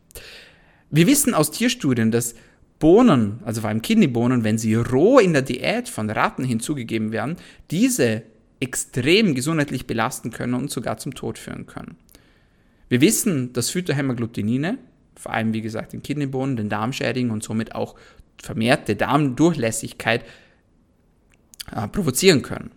Wir 0.90 1.08
wissen 1.08 1.34
aus 1.34 1.52
Tierstudien, 1.52 2.12
dass 2.12 2.36
Bohnen, 2.80 3.40
also 3.44 3.62
vor 3.62 3.70
allem 3.70 3.82
Kidneybohnen, 3.82 4.44
wenn 4.44 4.58
sie 4.58 4.76
roh 4.76 5.20
in 5.20 5.34
der 5.34 5.42
Diät 5.42 5.90
von 5.90 6.10
Ratten 6.10 6.44
hinzugegeben 6.44 7.12
werden, 7.12 7.38
diese 7.72 8.24
extrem 8.60 9.36
gesundheitlich 9.36 9.88
belasten 9.88 10.32
können 10.32 10.54
und 10.54 10.72
sogar 10.72 10.98
zum 10.98 11.14
Tod 11.14 11.38
führen 11.38 11.66
können. 11.66 11.98
Wir 12.90 13.02
wissen, 13.02 13.54
dass 13.54 13.70
Phytohämagglutinine, 13.70 14.78
vor 15.16 15.34
allem 15.34 15.54
wie 15.54 15.62
gesagt 15.62 15.94
in 15.94 16.04
Kidneybohnen, 16.04 16.56
den 16.56 16.70
Darm 16.70 16.94
schädigen 16.94 17.32
und 17.32 17.44
somit 17.44 17.76
auch 17.76 17.96
vermehrte 18.42 18.96
Darmdurchlässigkeit 18.96 20.24
äh, 21.72 21.88
provozieren 21.88 22.44
können. 22.44 22.72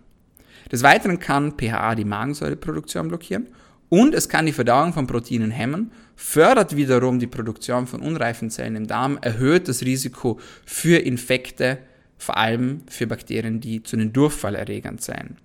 Des 0.71 0.83
Weiteren 0.83 1.19
kann 1.19 1.57
PHA 1.57 1.95
die 1.95 2.05
Magensäureproduktion 2.05 3.07
blockieren 3.07 3.47
und 3.91 4.15
es 4.15 4.29
kann 4.29 4.45
die 4.45 4.53
Verdauung 4.53 4.93
von 4.93 5.05
Proteinen 5.05 5.51
hemmen, 5.51 5.91
fördert 6.15 6.77
wiederum 6.77 7.19
die 7.19 7.27
Produktion 7.27 7.87
von 7.87 8.01
unreifen 8.01 8.49
Zellen 8.49 8.77
im 8.77 8.87
Darm, 8.87 9.19
erhöht 9.21 9.67
das 9.67 9.81
Risiko 9.81 10.39
für 10.65 10.97
Infekte, 10.97 11.77
vor 12.17 12.37
allem 12.37 12.83
für 12.87 13.05
Bakterien, 13.05 13.59
die 13.59 13.83
zu 13.83 13.97
den 13.97 14.13
Durchfallerregern 14.13 14.99
sein. 14.99 15.35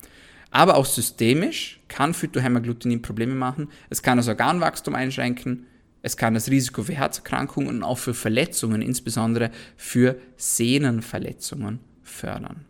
Aber 0.53 0.77
auch 0.77 0.87
systemisch 0.87 1.81
kann 1.89 2.15
Phytohämaglutinin 2.15 3.03
Probleme 3.03 3.35
machen. 3.35 3.69
Es 3.91 4.01
kann 4.01 4.17
das 4.17 4.29
Organwachstum 4.29 4.95
einschränken, 4.95 5.67
es 6.03 6.17
kann 6.17 6.35
das 6.35 6.49
Risiko 6.49 6.85
für 6.85 6.95
Herzerkrankungen 6.95 7.69
und 7.69 7.83
auch 7.83 7.99
für 7.99 8.15
Verletzungen, 8.15 8.81
insbesondere 8.81 9.51
für 9.77 10.21
Sehnenverletzungen, 10.37 11.81
fördern. 12.05 12.65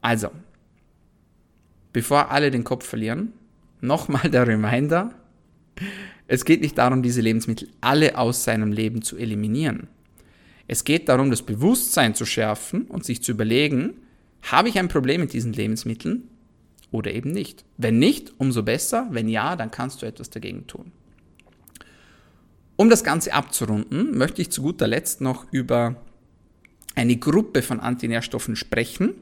Also, 0.00 0.32
bevor 1.92 2.32
alle 2.32 2.50
den 2.50 2.64
Kopf 2.64 2.84
verlieren, 2.84 3.32
Nochmal 3.80 4.30
der 4.30 4.46
Reminder, 4.46 5.14
es 6.26 6.44
geht 6.44 6.60
nicht 6.60 6.78
darum, 6.78 7.02
diese 7.02 7.20
Lebensmittel 7.20 7.68
alle 7.80 8.16
aus 8.16 8.44
seinem 8.44 8.72
Leben 8.72 9.02
zu 9.02 9.16
eliminieren. 9.16 9.88
Es 10.68 10.84
geht 10.84 11.08
darum, 11.08 11.30
das 11.30 11.42
Bewusstsein 11.42 12.14
zu 12.14 12.24
schärfen 12.24 12.82
und 12.82 13.04
sich 13.04 13.22
zu 13.22 13.32
überlegen, 13.32 13.94
habe 14.42 14.68
ich 14.68 14.78
ein 14.78 14.88
Problem 14.88 15.22
mit 15.22 15.32
diesen 15.32 15.52
Lebensmitteln 15.52 16.28
oder 16.92 17.12
eben 17.12 17.32
nicht. 17.32 17.64
Wenn 17.76 17.98
nicht, 17.98 18.32
umso 18.38 18.62
besser. 18.62 19.08
Wenn 19.10 19.28
ja, 19.28 19.56
dann 19.56 19.70
kannst 19.70 20.02
du 20.02 20.06
etwas 20.06 20.30
dagegen 20.30 20.66
tun. 20.66 20.92
Um 22.76 22.88
das 22.88 23.04
Ganze 23.04 23.32
abzurunden, 23.32 24.16
möchte 24.16 24.40
ich 24.40 24.50
zu 24.50 24.62
guter 24.62 24.86
Letzt 24.86 25.20
noch 25.20 25.52
über 25.52 25.96
eine 26.94 27.16
Gruppe 27.16 27.62
von 27.62 27.80
Antinährstoffen 27.80 28.56
sprechen, 28.56 29.14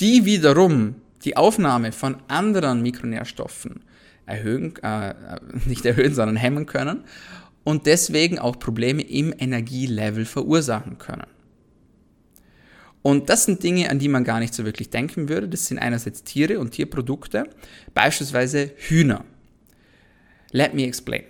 die 0.00 0.24
wiederum 0.24 0.96
die 1.24 1.36
Aufnahme 1.36 1.92
von 1.92 2.16
anderen 2.28 2.82
Mikronährstoffen 2.82 3.82
erhöhen, 4.26 4.74
äh, 4.82 5.14
nicht 5.66 5.84
erhöhen, 5.84 6.14
sondern 6.14 6.36
hemmen 6.36 6.66
können 6.66 7.04
und 7.64 7.86
deswegen 7.86 8.38
auch 8.38 8.58
Probleme 8.58 9.02
im 9.02 9.34
Energielevel 9.36 10.24
verursachen 10.24 10.98
können. 10.98 11.26
Und 13.02 13.28
das 13.28 13.44
sind 13.44 13.62
Dinge, 13.62 13.88
an 13.90 14.00
die 14.00 14.08
man 14.08 14.24
gar 14.24 14.40
nicht 14.40 14.52
so 14.52 14.64
wirklich 14.64 14.90
denken 14.90 15.28
würde. 15.28 15.48
Das 15.48 15.66
sind 15.66 15.78
einerseits 15.78 16.24
Tiere 16.24 16.58
und 16.58 16.72
Tierprodukte, 16.72 17.48
beispielsweise 17.94 18.72
Hühner. 18.76 19.24
Let 20.50 20.74
me 20.74 20.84
explain. 20.84 21.22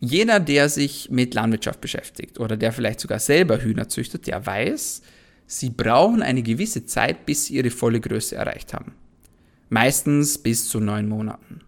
Jeder, 0.00 0.40
der 0.40 0.68
sich 0.68 1.10
mit 1.10 1.34
Landwirtschaft 1.34 1.80
beschäftigt 1.80 2.38
oder 2.38 2.56
der 2.56 2.72
vielleicht 2.72 3.00
sogar 3.00 3.18
selber 3.18 3.62
Hühner 3.62 3.88
züchtet, 3.88 4.26
der 4.26 4.44
weiß, 4.44 5.02
Sie 5.46 5.70
brauchen 5.70 6.22
eine 6.22 6.42
gewisse 6.42 6.86
Zeit, 6.86 7.26
bis 7.26 7.46
sie 7.46 7.54
ihre 7.54 7.70
volle 7.70 8.00
Größe 8.00 8.34
erreicht 8.36 8.74
haben. 8.74 8.92
meistens 9.68 10.38
bis 10.38 10.68
zu 10.68 10.80
neun 10.80 11.08
Monaten. 11.08 11.60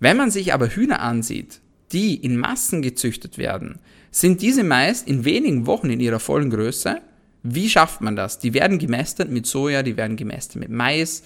Wenn 0.00 0.16
man 0.16 0.30
sich 0.30 0.52
aber 0.52 0.68
Hühner 0.68 1.00
ansieht, 1.00 1.60
die 1.92 2.14
in 2.14 2.36
Massen 2.36 2.82
gezüchtet 2.82 3.38
werden, 3.38 3.78
sind 4.10 4.42
diese 4.42 4.64
meist 4.64 5.06
in 5.06 5.24
wenigen 5.24 5.66
Wochen 5.66 5.90
in 5.90 6.00
ihrer 6.00 6.20
vollen 6.20 6.50
Größe. 6.50 7.00
Wie 7.42 7.68
schafft 7.68 8.00
man 8.00 8.16
das? 8.16 8.38
Die 8.38 8.54
werden 8.54 8.78
gemästet 8.78 9.30
mit 9.30 9.46
Soja, 9.46 9.82
die 9.82 9.96
werden 9.96 10.16
gemästet 10.16 10.56
mit 10.56 10.70
Mais. 10.70 11.22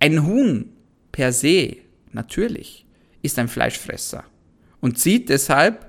Ein 0.00 0.26
Huhn 0.26 0.70
per 1.12 1.32
se, 1.32 1.76
natürlich, 2.12 2.86
ist 3.22 3.38
ein 3.38 3.48
Fleischfresser 3.48 4.24
und 4.80 4.98
zieht 4.98 5.28
deshalb 5.28 5.86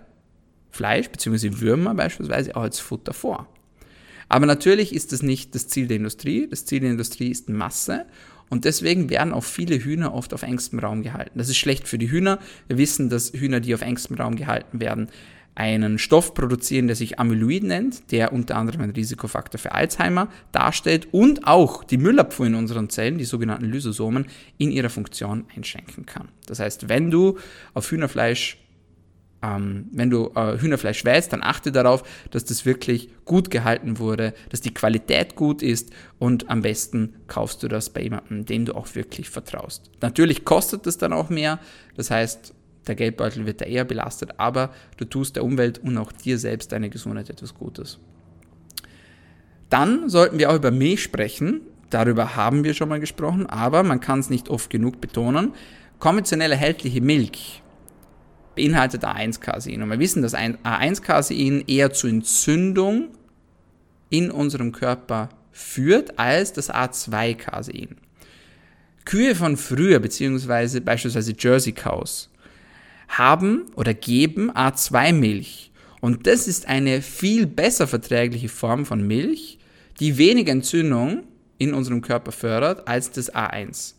Fleisch 0.72 1.10
bzw. 1.10 1.60
Würmer 1.60 1.96
beispielsweise 1.96 2.56
auch 2.56 2.62
als 2.62 2.80
Futter 2.80 3.14
vor. 3.14 3.48
Aber 4.30 4.46
natürlich 4.46 4.94
ist 4.94 5.12
das 5.12 5.24
nicht 5.24 5.56
das 5.56 5.68
Ziel 5.68 5.88
der 5.88 5.98
Industrie. 5.98 6.48
Das 6.48 6.66
Ziel 6.66 6.80
der 6.80 6.92
Industrie 6.92 7.30
ist 7.30 7.50
Masse 7.50 8.06
und 8.50 8.66
deswegen 8.66 9.10
werden 9.10 9.34
auch 9.34 9.44
viele 9.44 9.78
Hühner 9.78 10.14
oft 10.14 10.34
auf 10.34 10.44
engstem 10.44 10.80
Raum 10.80 11.04
gehalten. 11.04 11.38
Das 11.38 11.50
ist 11.50 11.58
schlecht 11.58 11.88
für 11.88 11.98
die 11.98 12.10
Hühner. 12.12 12.40
Wir 12.68 12.78
wissen, 12.78 13.10
dass 13.10 13.34
Hühner, 13.34 13.60
die 13.60 13.74
auf 13.74 13.82
engstem 13.82 14.18
Raum 14.18 14.36
gehalten 14.36 14.80
werden, 14.80 15.08
einen 15.56 16.00
Stoff 16.00 16.36
produzieren, 16.36 16.88
der 16.88 16.96
sich 16.96 17.20
Amyloid 17.20 17.64
nennt, 17.64 18.12
der 18.12 18.32
unter 18.32 18.56
anderem 18.56 18.82
einen 18.82 18.94
Risikofaktor 18.94 19.60
für 19.60 19.74
Alzheimer 19.74 20.30
darstellt 20.54 21.10
und 21.12 21.46
auch 21.46 21.84
die 21.84 21.98
Müllabfuhr 21.98 22.48
in 22.48 22.56
unseren 22.56 22.90
Zellen, 22.90 23.18
die 23.18 23.26
sogenannten 23.26 23.66
Lysosomen, 23.66 24.28
in 24.58 24.72
ihrer 24.72 24.90
Funktion 24.90 25.46
einschränken 25.56 26.06
kann. 26.06 26.30
Das 26.46 26.60
heißt, 26.60 26.88
wenn 26.88 27.12
du 27.12 27.38
auf 27.74 27.92
Hühnerfleisch 27.92 28.58
ähm, 29.42 29.88
wenn 29.92 30.10
du 30.10 30.32
äh, 30.36 30.58
Hühnerfleisch 30.58 31.06
wählst, 31.06 31.32
dann 31.32 31.42
achte 31.42 31.72
darauf, 31.72 32.04
dass 32.32 32.46
das 32.46 32.66
wirklich 32.66 33.10
gut 33.26 33.50
gehalten 33.50 34.00
wurde, 34.00 34.34
dass 34.50 34.62
die 34.62 34.74
Qualität 34.74 35.36
gut 35.36 35.62
ist 35.62 35.92
und 36.18 36.50
am 36.50 36.62
besten 36.62 37.16
kaufst 37.28 37.64
du 37.64 37.68
das 37.68 37.90
bei 37.90 38.02
jemandem, 38.02 38.46
dem 38.46 38.66
du 38.66 38.76
auch 38.76 38.96
wirklich 38.96 39.30
vertraust. 39.30 39.92
Natürlich 40.02 40.44
kostet 40.44 40.86
es 40.88 40.98
dann 40.98 41.14
auch 41.14 41.30
mehr, 41.30 41.60
das 41.96 42.12
heißt, 42.12 42.54
der 42.88 42.96
Geldbeutel 42.96 43.46
wird 43.46 43.62
da 43.62 43.66
eher 43.66 43.86
belastet, 43.86 44.32
aber 44.38 44.72
du 44.98 45.06
tust 45.06 45.36
der 45.36 45.44
Umwelt 45.44 45.78
und 45.80 45.98
auch 45.98 46.12
dir 46.12 46.38
selbst 46.38 46.72
deine 46.72 46.90
Gesundheit 46.90 47.30
etwas 47.30 47.54
Gutes. 47.54 48.00
Dann 49.70 50.10
sollten 50.10 50.40
wir 50.40 50.50
auch 50.50 50.56
über 50.56 50.72
Milch 50.72 51.04
sprechen. 51.04 51.62
Darüber 51.92 52.36
haben 52.36 52.64
wir 52.64 52.74
schon 52.74 52.90
mal 52.90 53.00
gesprochen, 53.00 53.46
aber 53.46 53.84
man 53.84 54.00
kann 54.00 54.20
es 54.20 54.32
nicht 54.32 54.50
oft 54.50 54.72
genug 54.72 55.00
betonen. 55.02 55.54
Konventionell 56.00 56.52
erhältliche 56.52 57.02
Milch 57.02 57.62
beinhaltet 58.60 59.06
A1-Casein. 59.06 59.82
Und 59.82 59.90
wir 59.90 60.00
wissen, 60.00 60.22
dass 60.22 60.36
A1-Casein 60.36 61.64
eher 61.66 61.94
zu 61.94 62.08
Entzündung 62.08 63.10
in 64.10 64.32
unserem 64.32 64.74
Körper 64.74 65.30
führt 65.52 66.20
als 66.20 66.52
das 66.52 66.70
A2-Casein. 66.70 67.96
Kühe 69.06 69.34
von 69.34 69.56
früher, 69.56 70.00
beziehungsweise 70.00 70.82
beispielsweise 70.82 71.34
Jersey 71.40 71.72
Cows, 71.72 72.30
haben 73.08 73.66
oder 73.76 73.94
geben 73.94 74.52
A2-Milch. 74.52 75.72
Und 76.02 76.28
das 76.28 76.48
ist 76.48 76.68
eine 76.68 77.02
viel 77.02 77.48
besser 77.48 77.88
verträgliche 77.88 78.50
Form 78.50 78.86
von 78.86 79.08
Milch, 79.08 79.58
die 80.00 80.18
weniger 80.18 80.52
Entzündung 80.52 81.24
in 81.58 81.74
unserem 81.74 82.02
Körper 82.02 82.32
fördert 82.32 82.88
als 82.88 83.10
das 83.12 83.34
A1. 83.34 83.96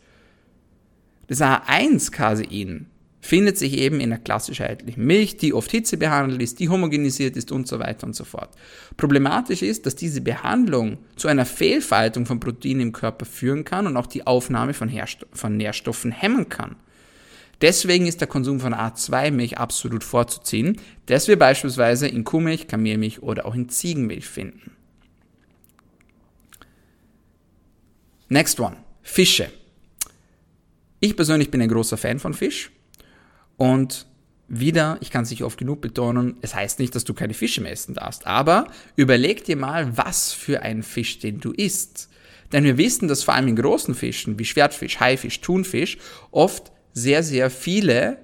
Das 1.28 1.40
A1-Casein 1.40 2.86
findet 3.20 3.58
sich 3.58 3.74
eben 3.74 4.00
in 4.00 4.10
der 4.10 4.18
klassisch 4.18 4.60
erhältlichen 4.60 5.04
Milch, 5.04 5.36
die 5.36 5.52
oft 5.52 5.70
hitzebehandelt 5.70 6.42
ist, 6.42 6.58
die 6.58 6.68
homogenisiert 6.68 7.36
ist 7.36 7.52
und 7.52 7.68
so 7.68 7.78
weiter 7.78 8.06
und 8.06 8.16
so 8.16 8.24
fort. 8.24 8.50
Problematisch 8.96 9.62
ist, 9.62 9.86
dass 9.86 9.94
diese 9.94 10.20
Behandlung 10.20 10.98
zu 11.16 11.28
einer 11.28 11.44
Fehlfaltung 11.44 12.26
von 12.26 12.40
Proteinen 12.40 12.80
im 12.80 12.92
Körper 12.92 13.26
führen 13.26 13.64
kann 13.64 13.86
und 13.86 13.96
auch 13.96 14.06
die 14.06 14.26
Aufnahme 14.26 14.72
von, 14.72 14.88
Hersto 14.88 15.26
von 15.32 15.56
Nährstoffen 15.56 16.12
hemmen 16.12 16.48
kann. 16.48 16.76
Deswegen 17.60 18.06
ist 18.06 18.22
der 18.22 18.28
Konsum 18.28 18.58
von 18.58 18.74
A2-Milch 18.74 19.58
absolut 19.58 20.02
vorzuziehen, 20.02 20.78
das 21.06 21.28
wir 21.28 21.38
beispielsweise 21.38 22.08
in 22.08 22.24
Kuhmilch, 22.24 22.68
Kamelmilch 22.68 23.22
oder 23.22 23.44
auch 23.44 23.54
in 23.54 23.68
Ziegenmilch 23.68 24.26
finden. 24.26 24.72
Next 28.30 28.58
one. 28.60 28.76
Fische. 29.02 29.50
Ich 31.00 31.16
persönlich 31.16 31.50
bin 31.50 31.60
ein 31.60 31.68
großer 31.68 31.96
Fan 31.96 32.18
von 32.18 32.32
Fisch. 32.32 32.70
Und 33.60 34.06
wieder, 34.48 34.96
ich 35.02 35.10
kann 35.10 35.24
es 35.24 35.30
nicht 35.30 35.44
oft 35.44 35.58
genug 35.58 35.82
betonen, 35.82 36.36
es 36.40 36.54
heißt 36.54 36.78
nicht, 36.78 36.94
dass 36.94 37.04
du 37.04 37.12
keine 37.12 37.34
Fische 37.34 37.60
mehr 37.60 37.72
essen 37.72 37.92
darfst, 37.92 38.26
aber 38.26 38.68
überleg 38.96 39.44
dir 39.44 39.56
mal, 39.56 39.98
was 39.98 40.32
für 40.32 40.62
ein 40.62 40.82
Fisch, 40.82 41.18
den 41.18 41.40
du 41.40 41.52
isst. 41.52 42.08
Denn 42.52 42.64
wir 42.64 42.78
wissen, 42.78 43.06
dass 43.06 43.22
vor 43.22 43.34
allem 43.34 43.48
in 43.48 43.56
großen 43.56 43.94
Fischen 43.94 44.38
wie 44.38 44.46
Schwertfisch, 44.46 44.98
Haifisch, 44.98 45.42
Thunfisch 45.42 45.98
oft 46.30 46.72
sehr, 46.94 47.22
sehr 47.22 47.50
viele 47.50 48.16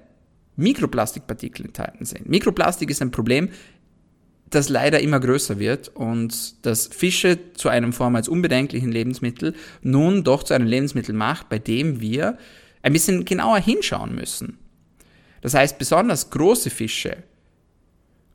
Mikroplastikpartikel 0.55 1.67
enthalten 1.67 2.05
sind. 2.05 2.27
Mikroplastik 2.27 2.89
ist 2.89 3.03
ein 3.03 3.11
Problem, 3.11 3.49
das 4.49 4.69
leider 4.69 5.01
immer 5.01 5.19
größer 5.19 5.59
wird 5.59 5.89
und 5.89 6.65
das 6.65 6.87
Fische 6.87 7.53
zu 7.53 7.69
einem 7.69 7.93
vormals 7.93 8.27
unbedenklichen 8.27 8.91
Lebensmittel 8.91 9.53
nun 9.83 10.23
doch 10.23 10.41
zu 10.41 10.55
einem 10.55 10.65
Lebensmittel 10.65 11.13
macht, 11.13 11.47
bei 11.47 11.59
dem 11.59 12.01
wir 12.01 12.39
ein 12.81 12.93
bisschen 12.93 13.23
genauer 13.23 13.59
hinschauen 13.59 14.15
müssen. 14.15 14.57
Das 15.41 15.53
heißt, 15.53 15.77
besonders 15.77 16.29
große 16.29 16.69
Fische 16.69 17.23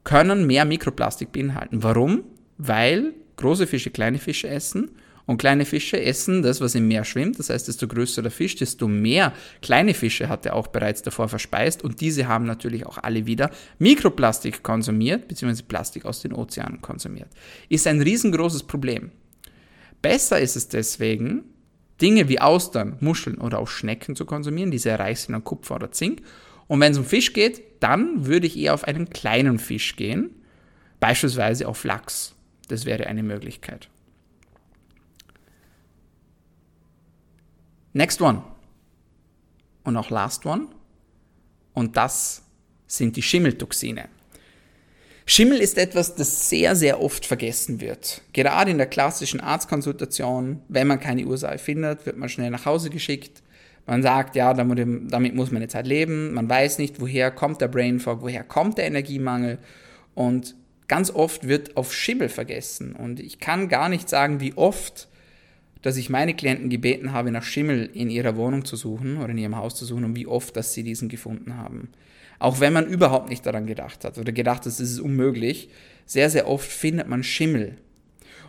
können 0.04 0.46
mehr 0.46 0.64
Mikroplastik 0.64 1.32
beinhalten. 1.32 1.82
Warum? 1.82 2.24
Weil 2.58 3.14
große 3.36 3.66
Fische 3.66 3.90
kleine 3.90 4.18
Fische 4.18 4.48
essen 4.48 4.90
und 5.26 5.38
kleine 5.38 5.64
Fische 5.64 6.00
essen 6.00 6.42
das, 6.42 6.60
was 6.60 6.74
im 6.74 6.88
Meer 6.88 7.04
schwimmt. 7.04 7.38
Das 7.38 7.50
heißt, 7.50 7.68
desto 7.68 7.86
größer 7.86 8.22
der 8.22 8.30
Fisch, 8.30 8.56
desto 8.56 8.88
mehr 8.88 9.32
kleine 9.60 9.94
Fische 9.94 10.28
hat 10.28 10.44
er 10.46 10.56
auch 10.56 10.66
bereits 10.66 11.02
davor 11.02 11.28
verspeist. 11.28 11.84
Und 11.84 12.00
diese 12.00 12.26
haben 12.26 12.44
natürlich 12.44 12.86
auch 12.86 12.98
alle 12.98 13.26
wieder 13.26 13.50
Mikroplastik 13.78 14.62
konsumiert, 14.62 15.28
beziehungsweise 15.28 15.62
Plastik 15.64 16.04
aus 16.04 16.20
den 16.20 16.32
Ozeanen 16.32 16.80
konsumiert. 16.80 17.28
Ist 17.68 17.86
ein 17.86 18.00
riesengroßes 18.00 18.64
Problem. 18.64 19.12
Besser 20.00 20.40
ist 20.40 20.56
es 20.56 20.68
deswegen, 20.68 21.44
Dinge 22.00 22.28
wie 22.28 22.40
Austern, 22.40 22.96
Muscheln 22.98 23.38
oder 23.38 23.60
auch 23.60 23.68
Schnecken 23.68 24.16
zu 24.16 24.26
konsumieren, 24.26 24.72
die 24.72 24.78
sehr 24.78 24.98
reich 24.98 25.20
sind 25.20 25.36
an 25.36 25.44
Kupfer 25.44 25.76
oder 25.76 25.92
Zink 25.92 26.22
und 26.66 26.80
wenn 26.80 26.92
es 26.92 26.98
um 26.98 27.04
Fisch 27.04 27.32
geht, 27.32 27.62
dann 27.80 28.26
würde 28.26 28.46
ich 28.46 28.56
eher 28.56 28.74
auf 28.74 28.84
einen 28.84 29.10
kleinen 29.10 29.58
Fisch 29.58 29.96
gehen, 29.96 30.30
beispielsweise 31.00 31.68
auf 31.68 31.84
Lachs. 31.84 32.34
Das 32.68 32.84
wäre 32.84 33.06
eine 33.06 33.22
Möglichkeit. 33.22 33.88
Next 37.92 38.20
one. 38.20 38.42
Und 39.84 39.96
auch 39.96 40.10
last 40.10 40.46
one. 40.46 40.68
Und 41.74 41.96
das 41.96 42.42
sind 42.86 43.16
die 43.16 43.22
Schimmeltoxine. 43.22 44.08
Schimmel 45.24 45.58
ist 45.58 45.78
etwas, 45.78 46.14
das 46.14 46.48
sehr, 46.48 46.74
sehr 46.74 47.00
oft 47.00 47.24
vergessen 47.24 47.80
wird. 47.80 48.22
Gerade 48.32 48.70
in 48.70 48.78
der 48.78 48.88
klassischen 48.88 49.40
Arztkonsultation, 49.40 50.62
wenn 50.68 50.86
man 50.86 51.00
keine 51.00 51.24
Ursache 51.24 51.58
findet, 51.58 52.06
wird 52.06 52.16
man 52.16 52.28
schnell 52.28 52.50
nach 52.50 52.66
Hause 52.66 52.90
geschickt. 52.90 53.42
Man 53.86 54.02
sagt, 54.02 54.36
ja, 54.36 54.54
damit, 54.54 55.34
muss 55.34 55.50
man 55.50 55.62
jetzt 55.62 55.74
halt 55.74 55.86
leben. 55.86 56.32
Man 56.34 56.48
weiß 56.48 56.78
nicht, 56.78 57.00
woher 57.00 57.30
kommt 57.30 57.60
der 57.60 57.68
Brain 57.68 57.98
Fog, 57.98 58.22
woher 58.22 58.44
kommt 58.44 58.78
der 58.78 58.86
Energiemangel. 58.86 59.58
Und 60.14 60.54
ganz 60.86 61.10
oft 61.10 61.48
wird 61.48 61.76
auf 61.76 61.92
Schimmel 61.92 62.28
vergessen. 62.28 62.94
Und 62.94 63.18
ich 63.18 63.40
kann 63.40 63.68
gar 63.68 63.88
nicht 63.88 64.08
sagen, 64.08 64.40
wie 64.40 64.54
oft, 64.54 65.08
dass 65.82 65.96
ich 65.96 66.10
meine 66.10 66.34
Klienten 66.34 66.70
gebeten 66.70 67.12
habe, 67.12 67.32
nach 67.32 67.42
Schimmel 67.42 67.90
in 67.92 68.08
ihrer 68.08 68.36
Wohnung 68.36 68.64
zu 68.64 68.76
suchen 68.76 69.16
oder 69.16 69.30
in 69.30 69.38
ihrem 69.38 69.56
Haus 69.56 69.74
zu 69.74 69.84
suchen 69.84 70.04
und 70.04 70.16
wie 70.16 70.28
oft, 70.28 70.56
dass 70.56 70.74
sie 70.74 70.84
diesen 70.84 71.08
gefunden 71.08 71.56
haben. 71.56 71.88
Auch 72.38 72.60
wenn 72.60 72.72
man 72.72 72.86
überhaupt 72.86 73.30
nicht 73.30 73.44
daran 73.46 73.66
gedacht 73.66 74.04
hat 74.04 74.16
oder 74.16 74.30
gedacht 74.32 74.60
hat, 74.60 74.66
es 74.66 74.80
ist 74.80 75.00
unmöglich, 75.00 75.70
sehr, 76.06 76.30
sehr 76.30 76.48
oft 76.48 76.70
findet 76.70 77.08
man 77.08 77.22
Schimmel 77.24 77.78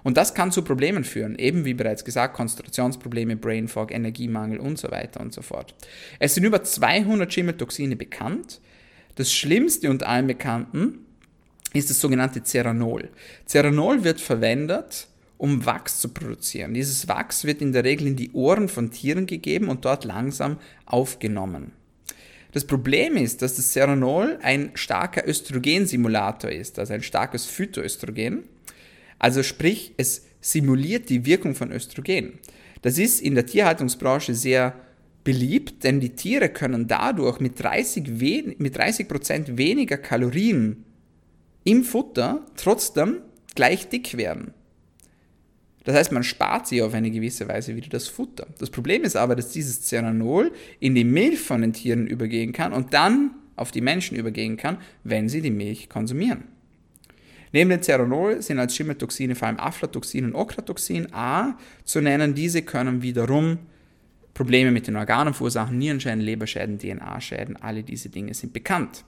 und 0.03 0.17
das 0.17 0.33
kann 0.33 0.51
zu 0.51 0.63
Problemen 0.63 1.03
führen, 1.03 1.35
eben 1.37 1.65
wie 1.65 1.73
bereits 1.73 2.03
gesagt, 2.03 2.35
Konzentrationsprobleme, 2.35 3.35
Brain 3.37 3.67
Fog, 3.67 3.91
Energiemangel 3.91 4.59
und 4.59 4.77
so 4.77 4.91
weiter 4.91 5.21
und 5.21 5.33
so 5.33 5.41
fort. 5.41 5.73
Es 6.19 6.35
sind 6.35 6.43
über 6.43 6.63
200 6.63 7.31
Schimmeltoxine 7.31 7.95
bekannt. 7.95 8.59
Das 9.15 9.31
schlimmste 9.31 9.89
unter 9.89 10.07
allen 10.09 10.27
bekannten 10.27 10.99
ist 11.73 11.89
das 11.89 11.99
sogenannte 11.99 12.43
Ceranol. 12.43 13.09
Ceranol 13.47 14.03
wird 14.03 14.21
verwendet, 14.21 15.07
um 15.37 15.65
Wachs 15.65 15.99
zu 15.99 16.09
produzieren. 16.09 16.73
Dieses 16.73 17.07
Wachs 17.07 17.45
wird 17.45 17.61
in 17.61 17.73
der 17.73 17.83
Regel 17.83 18.07
in 18.07 18.15
die 18.15 18.31
Ohren 18.31 18.69
von 18.69 18.91
Tieren 18.91 19.25
gegeben 19.25 19.69
und 19.69 19.85
dort 19.85 20.05
langsam 20.05 20.57
aufgenommen. 20.85 21.71
Das 22.53 22.65
Problem 22.65 23.17
ist, 23.17 23.41
dass 23.41 23.55
das 23.55 23.71
Ceranol 23.71 24.37
ein 24.43 24.71
starker 24.75 25.27
Östrogensimulator 25.27 26.51
ist, 26.51 26.77
also 26.77 26.93
ein 26.93 27.01
starkes 27.01 27.45
Phytoöstrogen. 27.45 28.43
Also 29.23 29.41
sprich, 29.41 29.93
es 29.95 30.25
simuliert 30.41 31.09
die 31.09 31.25
Wirkung 31.25 31.55
von 31.55 31.71
Östrogen. 31.71 32.39
Das 32.81 32.97
ist 32.97 33.21
in 33.21 33.35
der 33.35 33.45
Tierhaltungsbranche 33.45 34.35
sehr 34.35 34.75
beliebt, 35.23 35.85
denn 35.85 36.01
die 36.01 36.09
Tiere 36.09 36.49
können 36.49 36.89
dadurch 36.89 37.39
mit 37.39 37.57
30, 37.63 38.19
wen 38.19 38.53
mit 38.57 38.75
30 38.75 39.07
weniger 39.57 39.95
Kalorien 39.95 40.83
im 41.63 41.85
Futter 41.85 42.45
trotzdem 42.57 43.21
gleich 43.55 43.87
dick 43.87 44.17
werden. 44.17 44.53
Das 45.85 45.95
heißt, 45.95 46.11
man 46.11 46.23
spart 46.23 46.67
sich 46.67 46.81
auf 46.81 46.93
eine 46.93 47.09
gewisse 47.09 47.47
Weise 47.47 47.77
wieder 47.77 47.87
das 47.87 48.09
Futter. 48.09 48.47
Das 48.59 48.71
Problem 48.71 49.03
ist 49.03 49.15
aber, 49.15 49.37
dass 49.37 49.51
dieses 49.51 49.83
Ceranol 49.83 50.51
in 50.81 50.95
die 50.95 51.05
Milch 51.05 51.39
von 51.39 51.61
den 51.61 51.71
Tieren 51.71 52.07
übergehen 52.07 52.51
kann 52.51 52.73
und 52.73 52.93
dann 52.93 53.35
auf 53.55 53.71
die 53.71 53.79
Menschen 53.79 54.17
übergehen 54.17 54.57
kann, 54.57 54.79
wenn 55.05 55.29
sie 55.29 55.39
die 55.39 55.49
Milch 55.49 55.87
konsumieren. 55.87 56.52
Neben 57.53 57.69
dem 57.69 57.83
Ceranol 57.83 58.41
sind 58.41 58.57
als 58.57 58.75
Schimmeltoxine 58.75 59.35
vor 59.35 59.47
allem 59.47 59.59
Aflatoxin 59.59 60.25
und 60.25 60.35
Okratoxin 60.35 61.13
A 61.13 61.55
zu 61.85 62.01
nennen. 62.01 62.33
Diese 62.33 62.63
können 62.63 63.03
wiederum 63.03 63.59
Probleme 64.33 64.71
mit 64.71 64.87
den 64.87 64.95
Organen 64.95 65.35
verursachen, 65.35 65.77
Nierenschäden, 65.77 66.19
Leberschäden, 66.19 66.79
DNA-Schäden, 66.79 67.55
alle 67.57 67.83
diese 67.83 68.09
Dinge 68.09 68.33
sind 68.33 68.53
bekannt. 68.53 69.05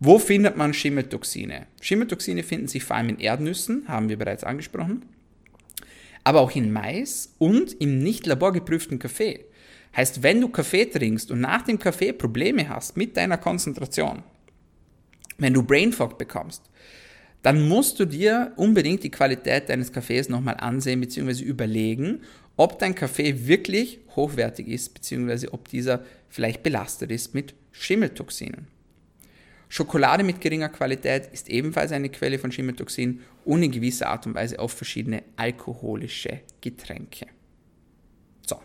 Wo 0.00 0.18
findet 0.18 0.56
man 0.56 0.74
Schimmeltoxine? 0.74 1.66
Schimmeltoxine 1.80 2.42
finden 2.42 2.66
sich 2.66 2.82
vor 2.82 2.96
allem 2.96 3.10
in 3.10 3.20
Erdnüssen, 3.20 3.86
haben 3.86 4.08
wir 4.08 4.18
bereits 4.18 4.42
angesprochen, 4.42 5.04
aber 6.24 6.40
auch 6.40 6.50
in 6.56 6.72
Mais 6.72 7.34
und 7.38 7.80
im 7.80 8.02
nicht 8.02 8.26
laborgeprüften 8.26 8.98
Kaffee. 8.98 9.44
Heißt, 9.96 10.24
wenn 10.24 10.40
du 10.40 10.48
Kaffee 10.48 10.86
trinkst 10.86 11.30
und 11.30 11.40
nach 11.40 11.62
dem 11.62 11.78
Kaffee 11.78 12.12
Probleme 12.12 12.68
hast 12.68 12.96
mit 12.96 13.16
deiner 13.16 13.38
Konzentration, 13.38 14.24
wenn 15.38 15.54
du 15.54 15.62
Brain 15.62 15.92
Fog 15.92 16.18
bekommst, 16.18 16.69
dann 17.42 17.68
musst 17.68 17.98
du 17.98 18.04
dir 18.04 18.52
unbedingt 18.56 19.02
die 19.02 19.10
Qualität 19.10 19.68
deines 19.68 19.92
Kaffees 19.92 20.28
nochmal 20.28 20.56
ansehen 20.58 21.00
bzw. 21.00 21.42
überlegen, 21.42 22.20
ob 22.56 22.78
dein 22.78 22.94
Kaffee 22.94 23.46
wirklich 23.46 24.00
hochwertig 24.14 24.68
ist 24.68 24.92
bzw. 24.92 25.48
ob 25.48 25.68
dieser 25.68 26.04
vielleicht 26.28 26.62
belastet 26.62 27.10
ist 27.10 27.34
mit 27.34 27.54
Schimmeltoxinen. 27.72 28.66
Schokolade 29.68 30.24
mit 30.24 30.40
geringer 30.40 30.68
Qualität 30.68 31.28
ist 31.32 31.48
ebenfalls 31.48 31.92
eine 31.92 32.08
Quelle 32.08 32.40
von 32.40 32.50
Schimmeltoxin 32.50 33.20
und 33.44 33.62
in 33.62 33.70
gewisser 33.70 34.08
Art 34.08 34.26
und 34.26 34.34
Weise 34.34 34.58
auch 34.58 34.70
verschiedene 34.70 35.22
alkoholische 35.36 36.40
Getränke. 36.60 37.26
So, 38.44 38.60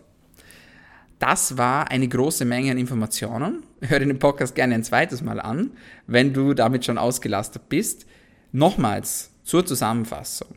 das 1.20 1.56
war 1.56 1.92
eine 1.92 2.08
große 2.08 2.44
Menge 2.44 2.72
an 2.72 2.78
Informationen. 2.78 3.62
Hör 3.82 4.00
den 4.00 4.18
Podcast 4.18 4.56
gerne 4.56 4.74
ein 4.74 4.82
zweites 4.82 5.22
Mal 5.22 5.40
an, 5.40 5.70
wenn 6.08 6.32
du 6.32 6.54
damit 6.54 6.84
schon 6.84 6.98
ausgelastet 6.98 7.68
bist. 7.68 8.04
Nochmals 8.52 9.32
zur 9.44 9.66
Zusammenfassung. 9.66 10.56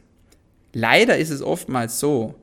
Leider 0.74 1.18
ist 1.18 1.30
es 1.30 1.42
oftmals 1.42 2.00
so, 2.00 2.36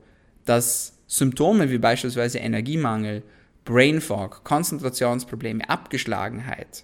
dass 0.45 0.97
Symptome 1.07 1.69
wie 1.71 1.77
beispielsweise 1.77 2.39
Energiemangel, 2.39 3.23
Brain 3.65 4.01
Fog, 4.01 4.43
Konzentrationsprobleme, 4.43 5.69
Abgeschlagenheit, 5.69 6.83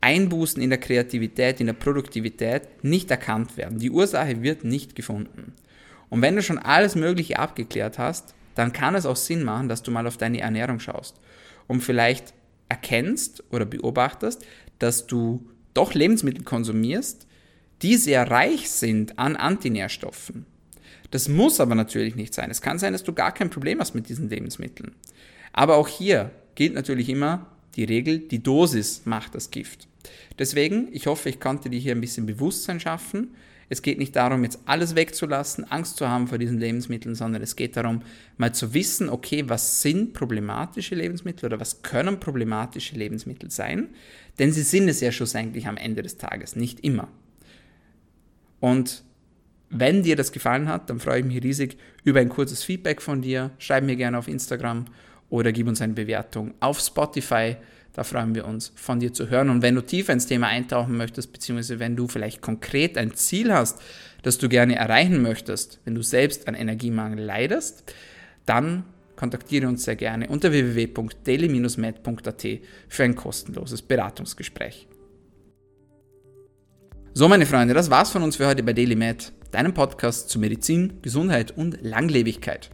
Einbußen 0.00 0.62
in 0.62 0.70
der 0.70 0.80
Kreativität, 0.80 1.60
in 1.60 1.66
der 1.66 1.74
Produktivität 1.74 2.62
nicht 2.82 3.10
erkannt 3.10 3.56
werden. 3.56 3.78
Die 3.78 3.90
Ursache 3.90 4.42
wird 4.42 4.64
nicht 4.64 4.94
gefunden. 4.94 5.52
Und 6.08 6.22
wenn 6.22 6.36
du 6.36 6.42
schon 6.42 6.58
alles 6.58 6.94
Mögliche 6.94 7.38
abgeklärt 7.38 7.98
hast, 7.98 8.34
dann 8.54 8.72
kann 8.72 8.94
es 8.94 9.06
auch 9.06 9.16
Sinn 9.16 9.44
machen, 9.44 9.68
dass 9.68 9.82
du 9.82 9.90
mal 9.90 10.06
auf 10.06 10.16
deine 10.16 10.40
Ernährung 10.40 10.80
schaust 10.80 11.20
und 11.66 11.82
vielleicht 11.82 12.34
erkennst 12.68 13.44
oder 13.50 13.64
beobachtest, 13.64 14.44
dass 14.78 15.06
du 15.06 15.46
doch 15.74 15.94
Lebensmittel 15.94 16.44
konsumierst, 16.44 17.26
die 17.82 17.96
sehr 17.96 18.30
reich 18.30 18.70
sind 18.70 19.18
an 19.18 19.36
Antinährstoffen. 19.36 20.46
Das 21.10 21.28
muss 21.28 21.60
aber 21.60 21.74
natürlich 21.74 22.14
nicht 22.14 22.34
sein. 22.34 22.50
Es 22.50 22.62
kann 22.62 22.78
sein, 22.78 22.92
dass 22.92 23.02
du 23.02 23.12
gar 23.12 23.32
kein 23.32 23.50
Problem 23.50 23.80
hast 23.80 23.94
mit 23.94 24.08
diesen 24.08 24.28
Lebensmitteln. 24.28 24.92
Aber 25.52 25.76
auch 25.76 25.88
hier 25.88 26.30
gilt 26.54 26.74
natürlich 26.74 27.08
immer 27.08 27.46
die 27.76 27.84
Regel, 27.84 28.18
die 28.18 28.42
Dosis 28.42 29.02
macht 29.04 29.34
das 29.34 29.50
Gift. 29.50 29.88
Deswegen, 30.38 30.88
ich 30.92 31.06
hoffe, 31.06 31.28
ich 31.28 31.40
konnte 31.40 31.70
dir 31.70 31.78
hier 31.78 31.94
ein 31.94 32.00
bisschen 32.00 32.26
Bewusstsein 32.26 32.80
schaffen. 32.80 33.34
Es 33.68 33.82
geht 33.82 33.98
nicht 33.98 34.16
darum, 34.16 34.42
jetzt 34.42 34.58
alles 34.66 34.96
wegzulassen, 34.96 35.70
Angst 35.70 35.96
zu 35.96 36.08
haben 36.08 36.26
vor 36.26 36.38
diesen 36.38 36.58
Lebensmitteln, 36.58 37.14
sondern 37.14 37.40
es 37.42 37.54
geht 37.54 37.76
darum, 37.76 38.02
mal 38.36 38.52
zu 38.52 38.74
wissen, 38.74 39.08
okay, 39.08 39.44
was 39.46 39.82
sind 39.82 40.12
problematische 40.12 40.96
Lebensmittel 40.96 41.46
oder 41.46 41.60
was 41.60 41.82
können 41.82 42.18
problematische 42.18 42.96
Lebensmittel 42.96 43.50
sein? 43.50 43.90
Denn 44.40 44.52
sie 44.52 44.62
sind 44.62 44.88
es 44.88 45.00
ja 45.00 45.12
schlussendlich 45.12 45.68
am 45.68 45.76
Ende 45.76 46.02
des 46.02 46.16
Tages, 46.16 46.56
nicht 46.56 46.80
immer. 46.80 47.08
Und 48.60 49.02
wenn 49.70 50.02
dir 50.02 50.16
das 50.16 50.32
gefallen 50.32 50.68
hat, 50.68 50.90
dann 50.90 51.00
freue 51.00 51.20
ich 51.20 51.26
mich 51.26 51.42
riesig 51.42 51.78
über 52.04 52.20
ein 52.20 52.28
kurzes 52.28 52.62
Feedback 52.62 53.00
von 53.00 53.22
dir. 53.22 53.50
Schreib 53.58 53.84
mir 53.84 53.96
gerne 53.96 54.18
auf 54.18 54.28
Instagram 54.28 54.86
oder 55.28 55.52
gib 55.52 55.68
uns 55.68 55.80
eine 55.80 55.94
Bewertung 55.94 56.54
auf 56.60 56.80
Spotify. 56.80 57.56
Da 57.92 58.04
freuen 58.04 58.34
wir 58.34 58.46
uns, 58.46 58.72
von 58.76 59.00
dir 59.00 59.12
zu 59.12 59.30
hören. 59.30 59.50
Und 59.50 59.62
wenn 59.62 59.74
du 59.74 59.80
tiefer 59.80 60.12
ins 60.12 60.26
Thema 60.26 60.48
eintauchen 60.48 60.96
möchtest, 60.96 61.32
beziehungsweise 61.32 61.78
wenn 61.78 61.96
du 61.96 62.08
vielleicht 62.08 62.40
konkret 62.40 62.96
ein 62.98 63.14
Ziel 63.14 63.52
hast, 63.52 63.80
das 64.22 64.38
du 64.38 64.48
gerne 64.48 64.76
erreichen 64.76 65.22
möchtest, 65.22 65.80
wenn 65.84 65.94
du 65.94 66.02
selbst 66.02 66.46
an 66.46 66.54
Energiemangel 66.54 67.24
leidest, 67.24 67.94
dann 68.46 68.84
kontaktiere 69.16 69.68
uns 69.68 69.84
sehr 69.84 69.96
gerne 69.96 70.28
unter 70.28 70.50
www.daily-med.at 70.50 72.46
für 72.88 73.04
ein 73.04 73.14
kostenloses 73.14 73.82
Beratungsgespräch. 73.82 74.89
So, 77.20 77.28
meine 77.28 77.44
Freunde, 77.44 77.74
das 77.74 77.90
war's 77.90 78.08
von 78.08 78.22
uns 78.22 78.36
für 78.36 78.46
heute 78.46 78.62
bei 78.62 78.72
DailyMed, 78.72 79.32
deinem 79.50 79.74
Podcast 79.74 80.30
zu 80.30 80.38
Medizin, 80.38 80.94
Gesundheit 81.02 81.54
und 81.54 81.76
Langlebigkeit. 81.82 82.70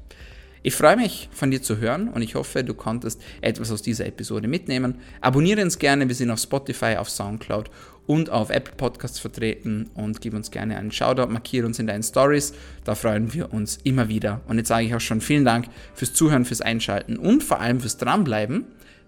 Ich 0.62 0.76
freue 0.76 0.96
mich, 0.96 1.28
von 1.32 1.50
dir 1.50 1.60
zu 1.60 1.78
hören 1.78 2.06
und 2.06 2.22
ich 2.22 2.36
hoffe, 2.36 2.62
du 2.62 2.72
konntest 2.72 3.20
etwas 3.40 3.72
aus 3.72 3.82
dieser 3.82 4.06
Episode 4.06 4.46
mitnehmen. 4.46 5.00
Abonniere 5.20 5.62
uns 5.62 5.80
gerne, 5.80 6.06
wir 6.06 6.14
sind 6.14 6.30
auf 6.30 6.38
Spotify, 6.38 6.94
auf 6.94 7.10
Soundcloud 7.10 7.72
und 8.06 8.30
auf 8.30 8.50
Apple 8.50 8.76
Podcasts 8.76 9.18
vertreten 9.18 9.90
und 9.94 10.20
gib 10.20 10.32
uns 10.32 10.52
gerne 10.52 10.76
einen 10.76 10.92
Shoutout, 10.92 11.26
markiere 11.26 11.66
uns 11.66 11.80
in 11.80 11.88
deinen 11.88 12.04
Stories, 12.04 12.54
da 12.84 12.94
freuen 12.94 13.34
wir 13.34 13.52
uns 13.52 13.80
immer 13.82 14.08
wieder. 14.08 14.42
Und 14.46 14.58
jetzt 14.58 14.68
sage 14.68 14.86
ich 14.86 14.94
auch 14.94 15.00
schon 15.00 15.20
vielen 15.20 15.44
Dank 15.44 15.66
fürs 15.92 16.14
Zuhören, 16.14 16.44
fürs 16.44 16.60
Einschalten 16.60 17.16
und 17.16 17.42
vor 17.42 17.58
allem 17.58 17.80
fürs 17.80 17.96
Dranbleiben. 17.96 18.66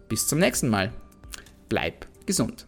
Bis 0.08 0.26
zum 0.26 0.40
nächsten 0.40 0.68
Mal. 0.68 0.90
Bleib 1.68 2.08
gesund. 2.26 2.67